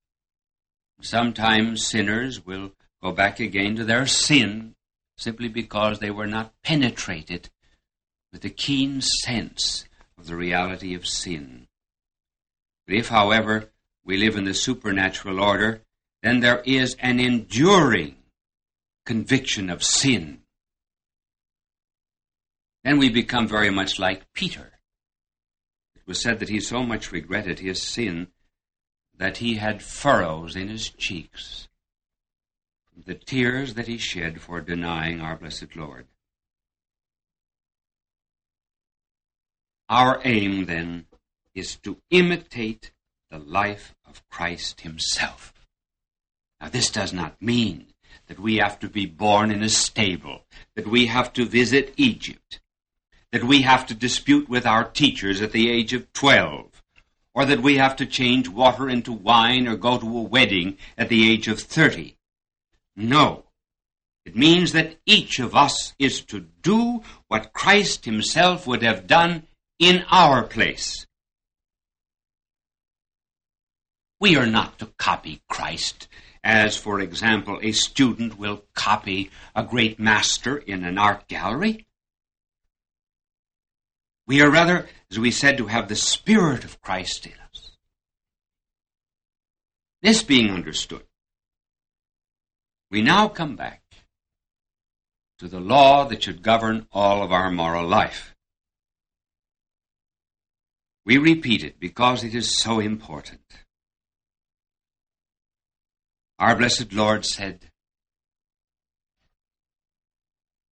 [1.01, 2.71] Sometimes sinners will
[3.03, 4.75] go back again to their sin
[5.17, 7.49] simply because they were not penetrated
[8.33, 9.85] with a keen sense
[10.17, 11.67] of the reality of sin.
[12.87, 13.71] But if, however,
[14.03, 15.81] we live in the supernatural order,
[16.23, 18.15] then there is an enduring
[19.05, 20.41] conviction of sin.
[22.85, 24.73] Then we become very much like Peter.
[25.95, 28.27] It was said that he so much regretted his sin
[29.17, 31.67] that he had furrows in his cheeks,
[32.95, 36.05] the tears that he shed for denying our blessed Lord.
[39.89, 41.07] Our aim, then,
[41.55, 42.91] is to imitate
[43.31, 45.53] the life of Christ Himself.
[46.61, 47.87] Now, this does not mean
[48.27, 50.43] that we have to be born in a stable,
[50.75, 52.59] that we have to visit Egypt,
[53.35, 56.81] that we have to dispute with our teachers at the age of 12,
[57.33, 61.09] or that we have to change water into wine or go to a wedding at
[61.09, 62.15] the age of 30.
[62.95, 63.43] No.
[64.23, 69.43] It means that each of us is to do what Christ Himself would have done
[69.79, 71.05] in our place.
[74.21, 76.07] We are not to copy Christ
[76.41, 81.85] as, for example, a student will copy a great master in an art gallery.
[84.27, 87.71] We are rather, as we said, to have the Spirit of Christ in us.
[90.01, 91.03] This being understood,
[92.89, 93.81] we now come back
[95.39, 98.35] to the law that should govern all of our moral life.
[101.05, 103.41] We repeat it because it is so important.
[106.39, 107.69] Our blessed Lord said,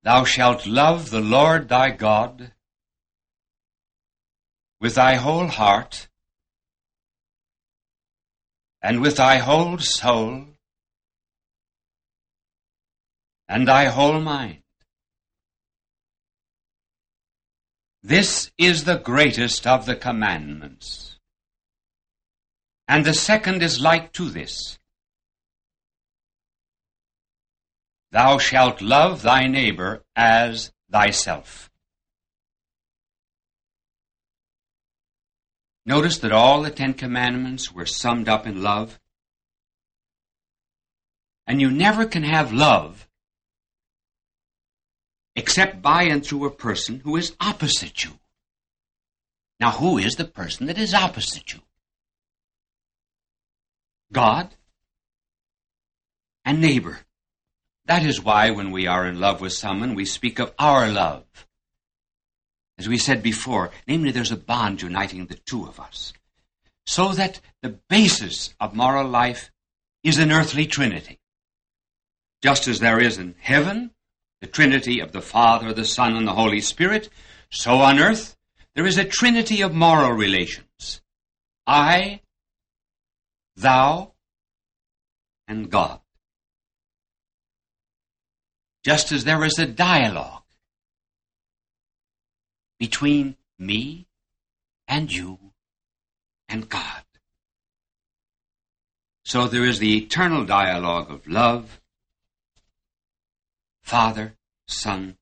[0.02, 2.52] Thou shalt love the Lord thy God
[4.84, 6.10] with thy whole heart
[8.82, 10.46] and with thy whole soul
[13.48, 14.62] and thy whole mind.
[18.04, 21.18] This is the greatest of the commandments.
[22.86, 24.80] And the second is like to this.
[28.12, 31.70] Thou shalt love thy neighbor as thyself.
[35.86, 39.00] Notice that all the Ten Commandments were summed up in love.
[41.46, 43.08] And you never can have love
[45.36, 48.12] except by and through a person who is opposite you.
[49.60, 51.60] Now, who is the person that is opposite you?
[54.12, 54.56] God
[56.46, 57.00] and neighbor.
[57.86, 61.26] That is why when we are in love with someone, we speak of our love.
[62.78, 66.14] As we said before, namely, there's a bond uniting the two of us.
[66.86, 69.52] So that the basis of moral life
[70.04, 71.20] is an earthly trinity.
[72.42, 73.92] Just as there is in heaven
[74.42, 77.10] the Trinity of the Father, the Son, and the Holy Spirit,
[77.50, 78.36] so on earth
[78.76, 81.02] there is a trinity of moral relations.
[81.66, 82.20] I,
[83.56, 84.12] thou,
[85.48, 86.02] and God.
[88.84, 90.43] Just as there is a dialogue
[92.84, 94.06] between me
[94.90, 95.40] and you
[96.50, 97.06] and God.
[99.24, 101.80] So there is the eternal dialogue of love,
[103.82, 104.34] Father,
[104.68, 105.16] Son,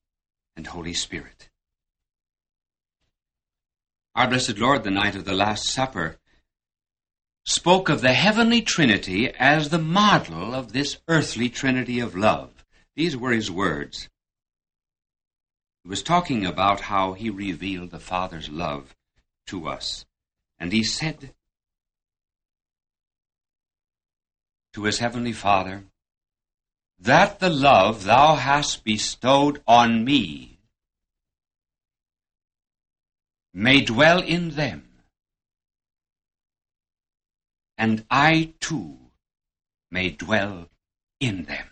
[0.56, 1.50] and Holy Spirit.
[4.16, 6.18] Our blessed Lord, the night of the Last Supper,
[7.44, 12.64] spoke of the heavenly Trinity as the model of this earthly Trinity of love.
[12.96, 14.08] These were his words.
[15.82, 18.94] He was talking about how he revealed the Father's love
[19.46, 20.06] to us.
[20.58, 21.34] And he said
[24.74, 25.84] to his heavenly Father,
[27.00, 30.58] that the love thou hast bestowed on me
[33.52, 34.88] may dwell in them,
[37.76, 38.98] and I too
[39.90, 40.68] may dwell
[41.18, 41.71] in them.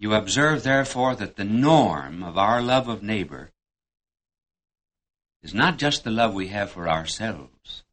[0.00, 3.50] You observe, therefore, that the norm of our love of neighbor
[5.42, 7.84] is not just the love we have for ourselves,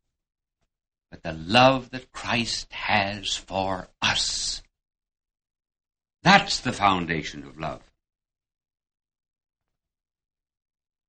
[1.12, 4.64] but the love that Christ has for us.
[6.24, 7.82] That's the foundation of love.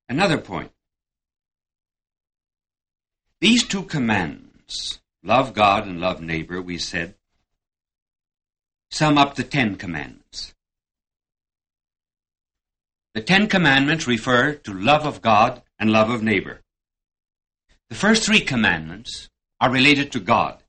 [0.08, 0.72] Another point.
[3.40, 7.14] These two commands, love God and love neighbor, we said,
[8.90, 10.54] sum up the Ten Commandments.
[13.18, 16.60] The Ten Commandments refer to love of God and love of neighbor.
[17.88, 19.28] The first three commandments
[19.60, 20.62] are related to God.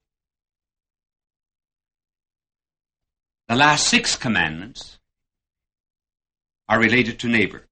[3.49, 4.97] The last six commandments
[6.67, 7.67] are related to neighbor.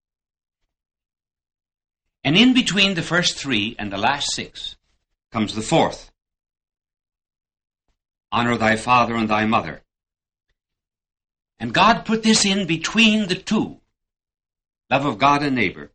[2.23, 4.75] And in between the first three and the last six
[5.31, 6.11] comes the fourth.
[8.31, 9.81] Honor thy father and thy mother.
[11.57, 13.81] And God put this in between the two
[14.89, 15.91] love of God and neighbor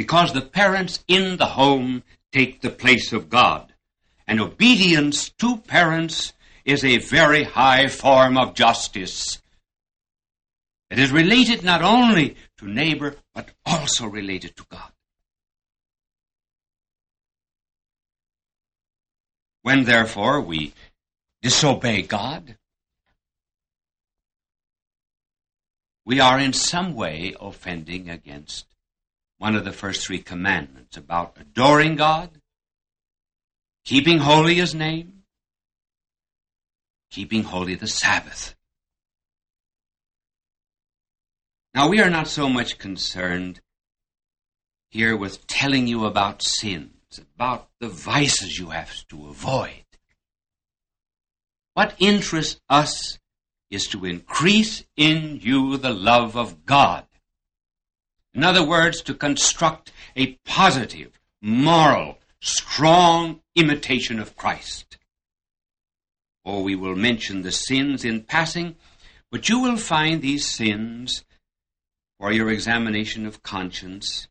[0.00, 3.74] because the parents in the home take the place of God.
[4.26, 6.32] And obedience to parents
[6.64, 9.42] is a very high form of justice.
[10.90, 14.90] It is related not only to neighbor, but also related to God.
[19.60, 20.72] When therefore we
[21.42, 22.56] disobey God,
[26.10, 28.66] we are in some way offending against
[29.38, 32.30] one of the first three commandments about adoring God,
[33.84, 35.22] keeping holy His name,
[37.12, 38.56] keeping holy the Sabbath.
[41.74, 43.60] Now, we are not so much concerned
[44.88, 49.84] here with telling you about sins, about the vices you have to avoid.
[51.74, 53.20] What interests us
[53.70, 57.06] is to increase in you the love of God
[58.32, 64.98] in other words, to construct a positive, moral, strong imitation of Christ.
[66.44, 68.76] Or oh, we will mention the sins in passing,
[69.30, 71.24] but you will find these sins
[72.18, 74.28] for your examination of conscience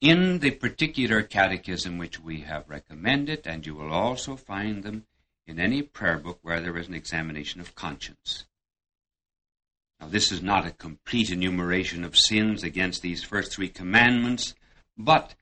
[0.00, 5.06] in the particular catechism which we have recommended, and you will also find them
[5.46, 8.44] in any prayer book where there is an examination of conscience.
[10.00, 14.54] Now, this is not a complete enumeration of sins against these first three commandments,
[14.98, 15.34] but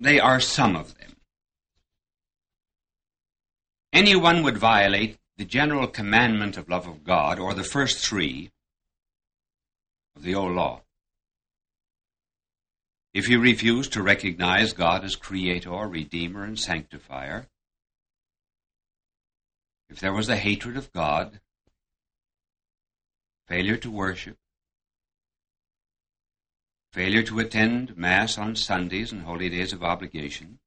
[0.00, 1.16] they are some of them.
[3.92, 8.50] Anyone would violate the general commandment of love of God, or the first three
[10.16, 10.82] of the old law.
[13.12, 17.48] If he refused to recognize God as creator, redeemer, and sanctifier,
[19.94, 21.38] if there was a hatred of God,
[23.46, 24.36] failure to worship,
[26.92, 30.58] failure to attend Mass on Sundays and holy days of obligation,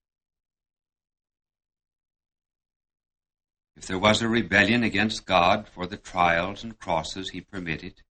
[3.76, 8.04] if there was a rebellion against God for the trials and crosses he permitted,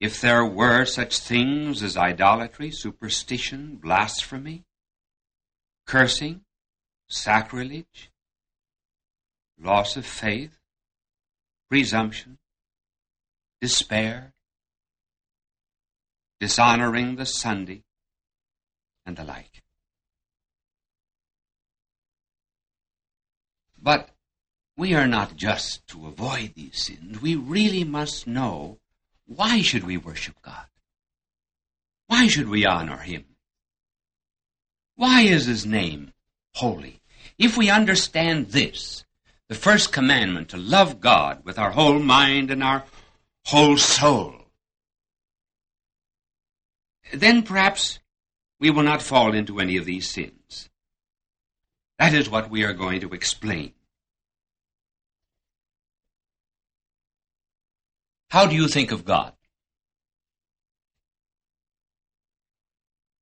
[0.00, 4.64] if there were such things as idolatry, superstition, blasphemy,
[5.90, 6.40] cursing,
[7.08, 8.12] sacrilege,
[9.60, 10.56] loss of faith,
[11.68, 12.38] presumption,
[13.60, 14.32] despair,
[16.38, 17.82] dishonoring the Sunday,
[19.04, 19.64] and the like.
[23.82, 24.10] But
[24.76, 27.20] we are not just to avoid these sins.
[27.20, 28.78] We really must know
[29.26, 30.66] why should we worship God?
[32.06, 33.29] Why should we honor Him?
[35.00, 36.12] Why is His name
[36.54, 37.00] holy?
[37.38, 39.06] If we understand this,
[39.48, 42.84] the first commandment to love God with our whole mind and our
[43.46, 44.34] whole soul.
[47.14, 47.98] Then perhaps
[48.58, 50.68] we will not fall into any of these sins.
[51.98, 53.72] That is what we are going to explain.
[58.28, 59.32] How do you think of God?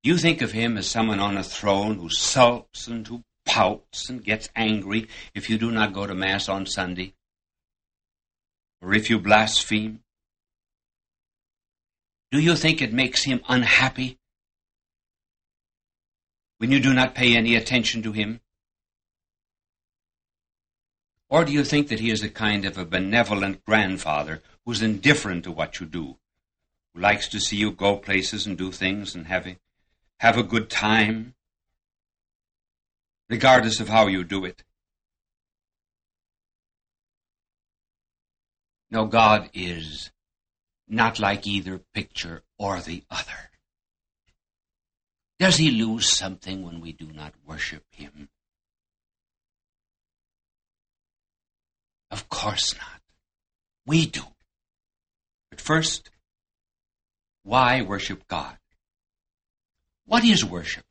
[0.02, 4.22] You think of him as someone on a throne who sulks and who pouts and
[4.22, 7.14] gets angry if you do not go to Mass on Sunday,
[8.80, 10.00] or if you blaspheme?
[12.30, 14.18] Do you think it makes him unhappy
[16.58, 18.40] when you do not pay any attention to him?
[21.30, 25.44] Or do you think that he is a kind of a benevolent grandfather who's indifferent
[25.44, 26.16] to what you do,
[26.94, 29.46] who likes to see you go places and do things and have
[30.20, 31.34] have a good time,
[33.28, 34.62] regardless of how you do it.
[38.90, 40.10] No, God is
[40.88, 43.50] not like either picture or the other.
[45.38, 48.28] Does he lose something when we do not worship him?
[52.10, 53.00] Of course not.
[53.86, 54.22] We do.
[55.50, 56.10] But first,
[57.44, 58.58] why worship God?
[60.08, 60.84] What is worship?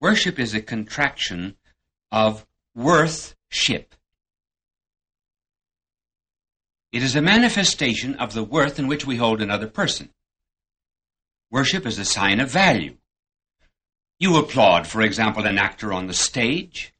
[0.00, 1.56] Worship is a contraction
[2.10, 2.44] of
[2.74, 3.94] worth-ship.
[6.90, 10.10] It is a manifestation of the worth in which we hold another person.
[11.52, 12.96] Worship is a sign of value.
[14.18, 16.92] You applaud, for example, an actor on the stage.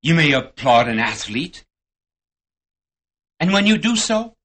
[0.00, 1.66] You may applaud an athlete.
[3.38, 4.37] And when you do so,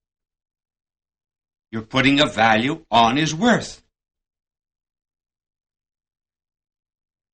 [1.73, 3.81] you're putting a value on his worth.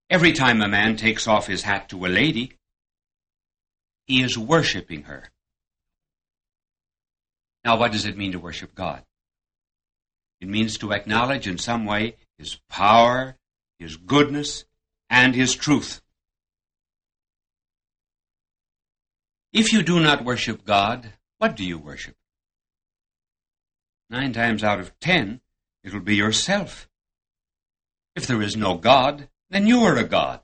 [0.09, 2.53] Every time a man takes off his hat to a lady,
[4.07, 5.29] he is worshiping her.
[7.65, 9.03] Now, what does it mean to worship God?
[10.39, 13.35] It means to acknowledge in some way His power,
[13.77, 14.63] His goodness,
[15.09, 16.01] and His truth.
[19.51, 22.15] If you do not worship God, what do you worship?
[24.09, 25.41] Nine times out of ten,
[25.83, 26.89] it will be yourself.
[28.15, 30.41] If there is no God, then you are a God.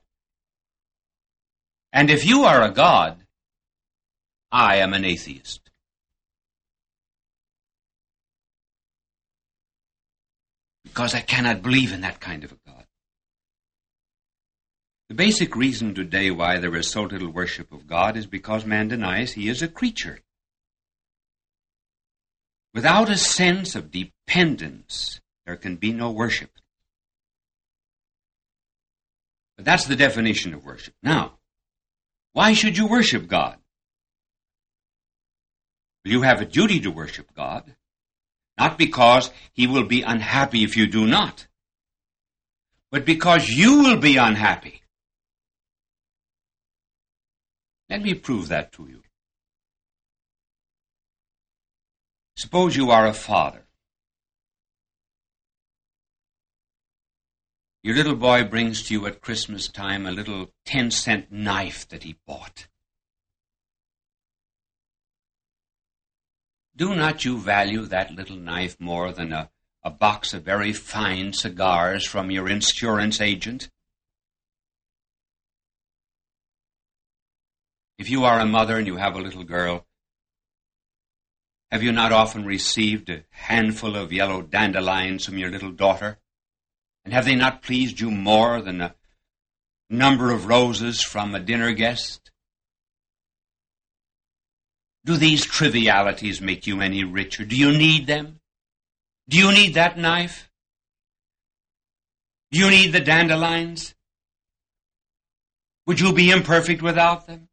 [1.92, 3.26] And if you are a God,
[4.52, 5.70] I am an atheist.
[10.84, 12.86] Because I cannot believe in that kind of a God.
[15.08, 18.88] The basic reason today why there is so little worship of God is because man
[18.88, 20.20] denies he is a creature.
[22.76, 26.50] Without a sense of dependence, there can be no worship.
[29.56, 30.92] But that's the definition of worship.
[31.02, 31.38] Now,
[32.34, 33.56] why should you worship God?
[36.04, 37.74] Well, you have a duty to worship God,
[38.58, 41.46] not because He will be unhappy if you do not,
[42.90, 44.82] but because you will be unhappy.
[47.88, 49.02] Let me prove that to you.
[52.36, 53.66] Suppose you are a father.
[57.82, 62.02] Your little boy brings to you at Christmas time a little 10 cent knife that
[62.02, 62.66] he bought.
[66.76, 69.50] Do not you value that little knife more than a,
[69.82, 73.70] a box of very fine cigars from your insurance agent?
[77.98, 79.86] If you are a mother and you have a little girl,
[81.70, 86.18] have you not often received a handful of yellow dandelions from your little daughter?
[87.04, 88.94] And have they not pleased you more than a
[89.90, 92.30] number of roses from a dinner guest?
[95.04, 97.44] Do these trivialities make you any richer?
[97.44, 98.40] Do you need them?
[99.28, 100.50] Do you need that knife?
[102.50, 103.94] Do you need the dandelions?
[105.86, 107.48] Would you be imperfect without them?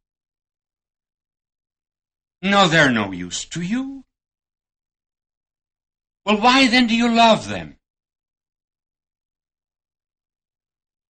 [2.44, 4.04] No, they're no use to you.
[6.26, 7.78] Well, why then do you love them?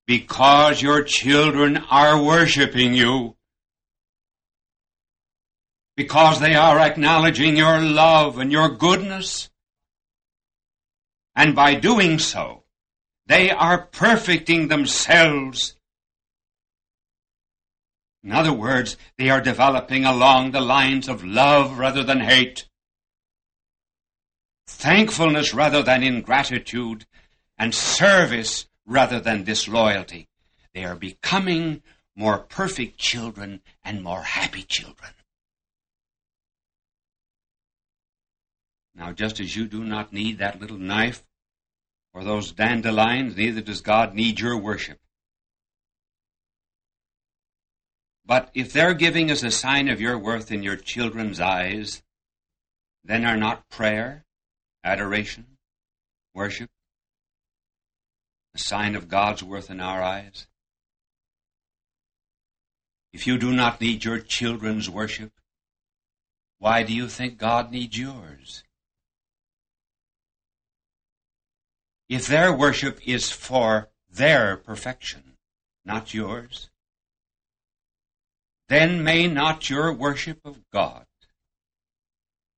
[0.07, 3.35] Because your children are worshiping you.
[5.97, 9.51] Because they are acknowledging your love and your goodness.
[11.35, 12.63] And by doing so,
[13.27, 15.74] they are perfecting themselves
[18.25, 22.67] in other words, they are developing along the lines of love rather than hate,
[24.67, 27.05] thankfulness rather than ingratitude,
[27.59, 30.29] and service rather than disloyalty.
[30.73, 31.83] They are becoming
[32.17, 35.13] more perfect children and more happy children.
[38.95, 41.25] Now, just as you do not need that little knife
[42.15, 44.99] or those dandelions, neither does God need your worship.
[48.27, 52.03] But if their giving is a sign of your worth in your children's eyes,
[53.05, 54.25] then are not prayer,
[54.83, 55.59] adoration,
[56.35, 56.71] worship
[58.55, 60.47] a sign of God's worth in our eyes?
[63.13, 65.33] If you do not need your children's worship,
[66.59, 68.65] why do you think God needs yours?
[72.09, 75.37] If their worship is for their perfection,
[75.85, 76.71] not yours,
[78.69, 81.07] then may not your worship of God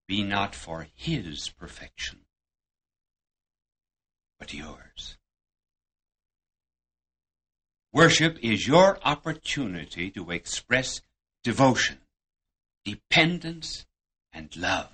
[0.07, 2.21] be not for his perfection,
[4.39, 5.17] but yours.
[7.93, 11.01] Worship is your opportunity to express
[11.43, 11.99] devotion,
[12.85, 13.87] dependence,
[14.33, 14.93] and love.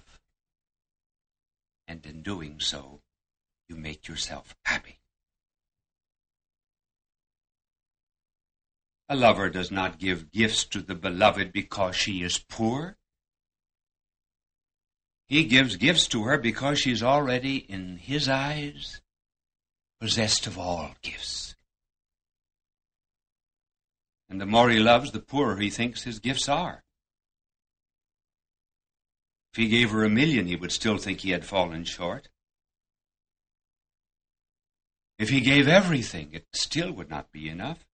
[1.88, 3.00] And in doing so,
[3.68, 5.01] you make yourself happy.
[9.12, 12.96] A lover does not give gifts to the beloved because she is poor.
[15.28, 19.02] He gives gifts to her because she is already, in his eyes,
[20.00, 21.54] possessed of all gifts.
[24.30, 26.82] And the more he loves, the poorer he thinks his gifts are.
[29.52, 32.30] If he gave her a million, he would still think he had fallen short.
[35.18, 37.84] If he gave everything, it still would not be enough.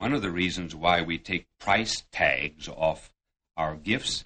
[0.00, 3.12] One of the reasons why we take price tags off
[3.54, 4.24] our gifts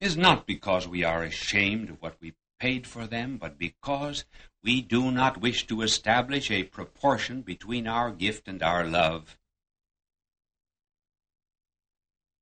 [0.00, 4.24] is not because we are ashamed of what we paid for them, but because
[4.64, 9.38] we do not wish to establish a proportion between our gift and our love.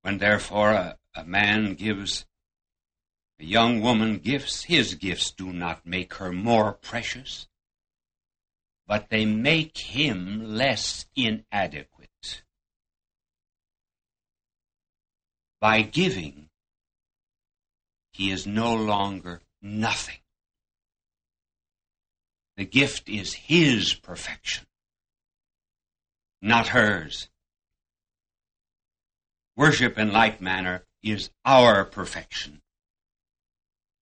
[0.01, 2.25] When therefore a, a man gives
[3.39, 7.47] a young woman gifts, his gifts do not make her more precious
[8.89, 12.43] but they make him less inadequate.
[15.61, 16.49] By giving,
[18.13, 20.21] he is no longer nothing.
[22.57, 24.67] The gift is his perfection,
[26.41, 27.29] not hers.
[29.55, 32.63] Worship in like manner is our perfection,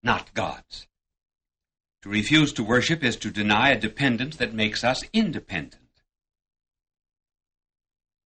[0.02, 0.86] not God's.
[2.06, 5.82] To refuse to worship is to deny a dependence that makes us independent.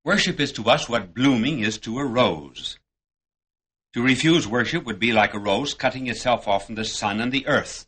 [0.03, 2.77] Worship is to us what blooming is to a rose.
[3.93, 7.31] To refuse worship would be like a rose cutting itself off from the sun and
[7.31, 7.87] the earth,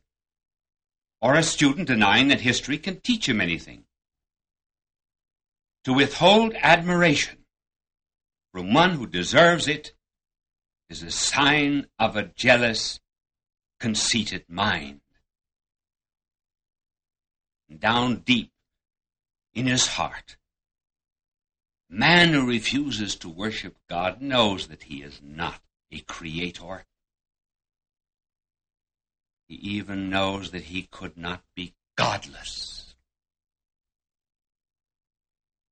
[1.21, 3.83] or a student denying that history can teach him anything.
[5.83, 7.39] To withhold admiration
[8.53, 9.91] from one who deserves it
[10.89, 13.01] is a sign of a jealous,
[13.77, 15.01] conceited mind
[17.79, 18.51] down deep
[19.53, 20.37] in his heart.
[21.89, 25.59] Man who refuses to worship God knows that he is not
[25.91, 26.85] a creator.
[29.47, 32.95] He even knows that he could not be godless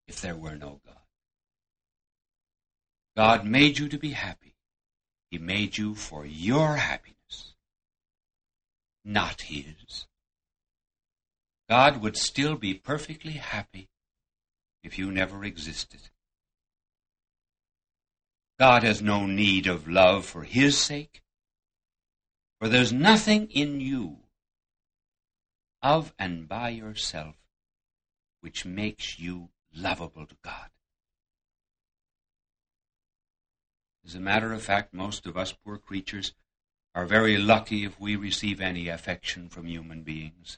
[0.07, 0.95] if there were no God.
[3.15, 4.55] God made you to be happy.
[5.31, 7.53] He made you for your happiness,
[9.05, 10.08] not his.
[11.69, 13.89] God would still be perfectly happy
[14.83, 16.01] if you never existed.
[18.57, 21.21] God has no need of love for his sake,
[22.59, 24.17] for there's nothing in you
[25.81, 27.35] of and by yourself
[28.41, 30.69] which makes you lovable to God.
[34.05, 36.33] As a matter of fact, most of us poor creatures
[36.95, 40.57] are very lucky if we receive any affection from human beings.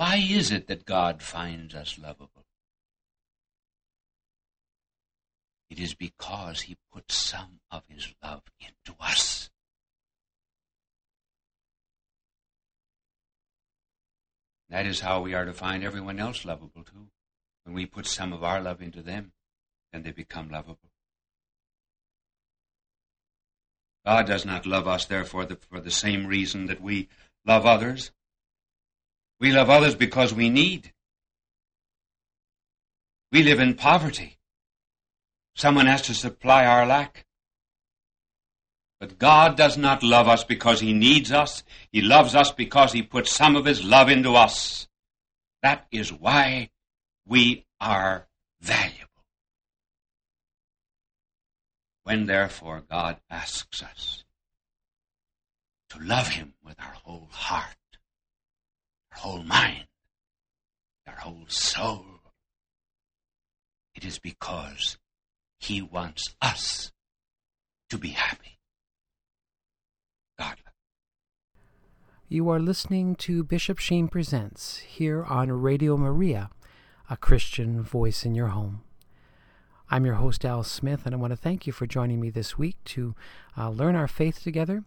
[0.00, 2.46] Why is it that God finds us lovable?
[5.68, 9.50] It is because he puts some of his love into us.
[14.70, 17.08] That is how we are to find everyone else lovable too.
[17.64, 19.32] When we put some of our love into them,
[19.92, 20.78] then they become lovable.
[24.06, 27.10] God does not love us, therefore, for the same reason that we
[27.44, 28.12] love others.
[29.40, 30.92] We love others because we need.
[33.32, 34.38] We live in poverty.
[35.54, 37.24] Someone has to supply our lack.
[38.98, 41.64] But God does not love us because He needs us.
[41.90, 44.88] He loves us because He puts some of His love into us.
[45.62, 46.70] That is why
[47.26, 48.28] we are
[48.60, 49.06] valuable.
[52.04, 54.24] When therefore God asks us
[55.90, 57.76] to love Him with our whole heart,
[59.20, 59.84] whole mind,
[61.06, 62.06] our whole soul.
[63.94, 64.96] It is because
[65.58, 66.90] He wants us
[67.90, 68.58] to be happy.
[70.38, 70.56] God.
[72.30, 76.48] You are listening to Bishop Sheen Presents here on Radio Maria,
[77.10, 78.80] a Christian voice in your home.
[79.90, 82.56] I'm your host, Al Smith, and I want to thank you for joining me this
[82.56, 83.14] week to
[83.58, 84.84] uh, learn our faith together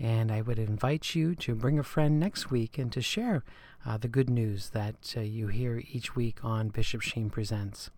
[0.00, 3.42] and I would invite you to bring a friend next week and to share
[3.86, 7.90] uh, the good news that uh, you hear each week on Bishop Sheen Presents.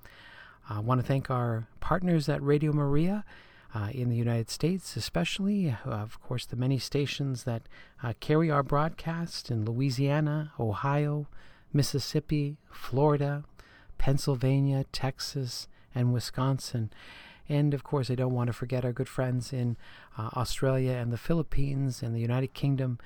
[0.69, 3.25] I want to thank our partners at Radio Maria.
[3.73, 7.63] Uh, in the United States, especially, uh, of course, the many stations that
[8.03, 11.29] uh, carry our broadcast in Louisiana, Ohio,
[11.73, 13.45] Mississippi, Florida,
[13.97, 16.91] Pennsylvania, Texas, and Wisconsin.
[17.49, 19.77] And of course, I don't want to forget our good friends in
[20.17, 22.99] uh, Australia and the Philippines and the United Kingdom.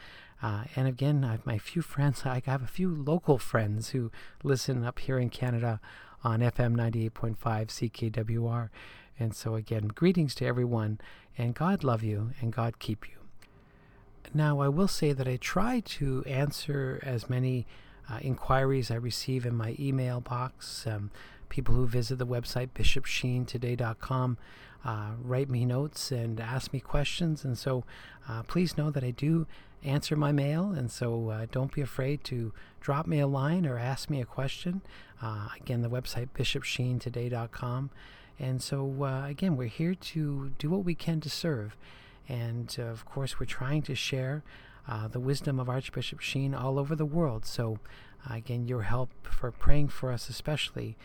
[0.45, 4.13] Uh, and again, I have my few friends, I have a few local friends who
[4.43, 5.81] listen up here in Canada
[6.23, 8.69] on FM 98.5 CKWR.
[9.19, 11.01] And so, again, greetings to everyone,
[11.39, 13.15] and God love you and God keep you.
[14.35, 17.67] Now, I will say that I try to answer as many
[18.11, 20.87] uh, inquiries I receive in my email box.
[20.87, 21.11] Um,
[21.49, 24.37] people who visit the website bishopsheentoday.com
[24.85, 27.45] uh, write me notes and ask me questions.
[27.47, 27.85] And so
[28.29, 29.47] uh, please know that I do
[29.85, 30.71] answer my mail.
[30.71, 34.27] And so uh, don't be afraid to drop me a line or ask me a
[34.27, 34.83] question.
[35.23, 37.91] Uh, again, the website bishopsheentoday.com.
[38.39, 41.77] And so, uh, again, we're here to do what we can to serve.
[42.29, 44.43] And uh, of course, we're trying to share
[44.89, 47.47] uh, the wisdom of Archbishop Sheen all over the world.
[47.47, 47.79] So,
[48.29, 50.97] uh, again, your help for praying for us, especially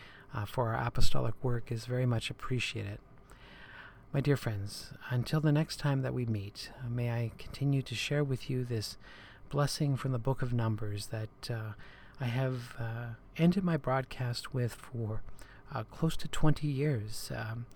[0.46, 2.98] for our apostolic work, is very much appreciated.
[4.12, 7.94] My dear friends, until the next time that we meet, uh, may I continue to
[7.94, 8.96] share with you this
[9.50, 11.72] blessing from the book of Numbers that uh,
[12.20, 12.76] I have
[13.36, 15.22] ended my broadcast with for
[15.90, 17.30] close to 20 years.
[17.34, 17.66] Um,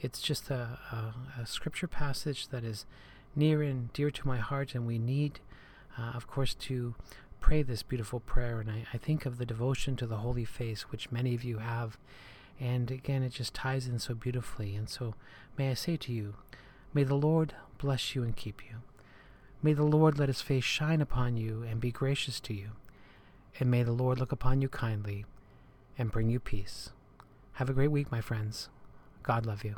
[0.00, 2.86] it's just a, a, a, scripture passage that is
[3.34, 5.40] near and dear to my heart, and we need
[5.98, 6.94] uh, of course, to
[7.40, 8.60] pray this beautiful prayer.
[8.60, 11.58] And I, I think of the devotion to the Holy Face, which many of you
[11.58, 11.98] have.
[12.60, 14.76] And again, it just ties in so beautifully.
[14.76, 15.14] And so,
[15.56, 16.34] may I say to you,
[16.92, 18.82] may the Lord bless you and keep you.
[19.62, 22.70] May the Lord let his face shine upon you and be gracious to you.
[23.58, 25.24] And may the Lord look upon you kindly
[25.98, 26.90] and bring you peace.
[27.54, 28.68] Have a great week, my friends.
[29.22, 29.76] God love you.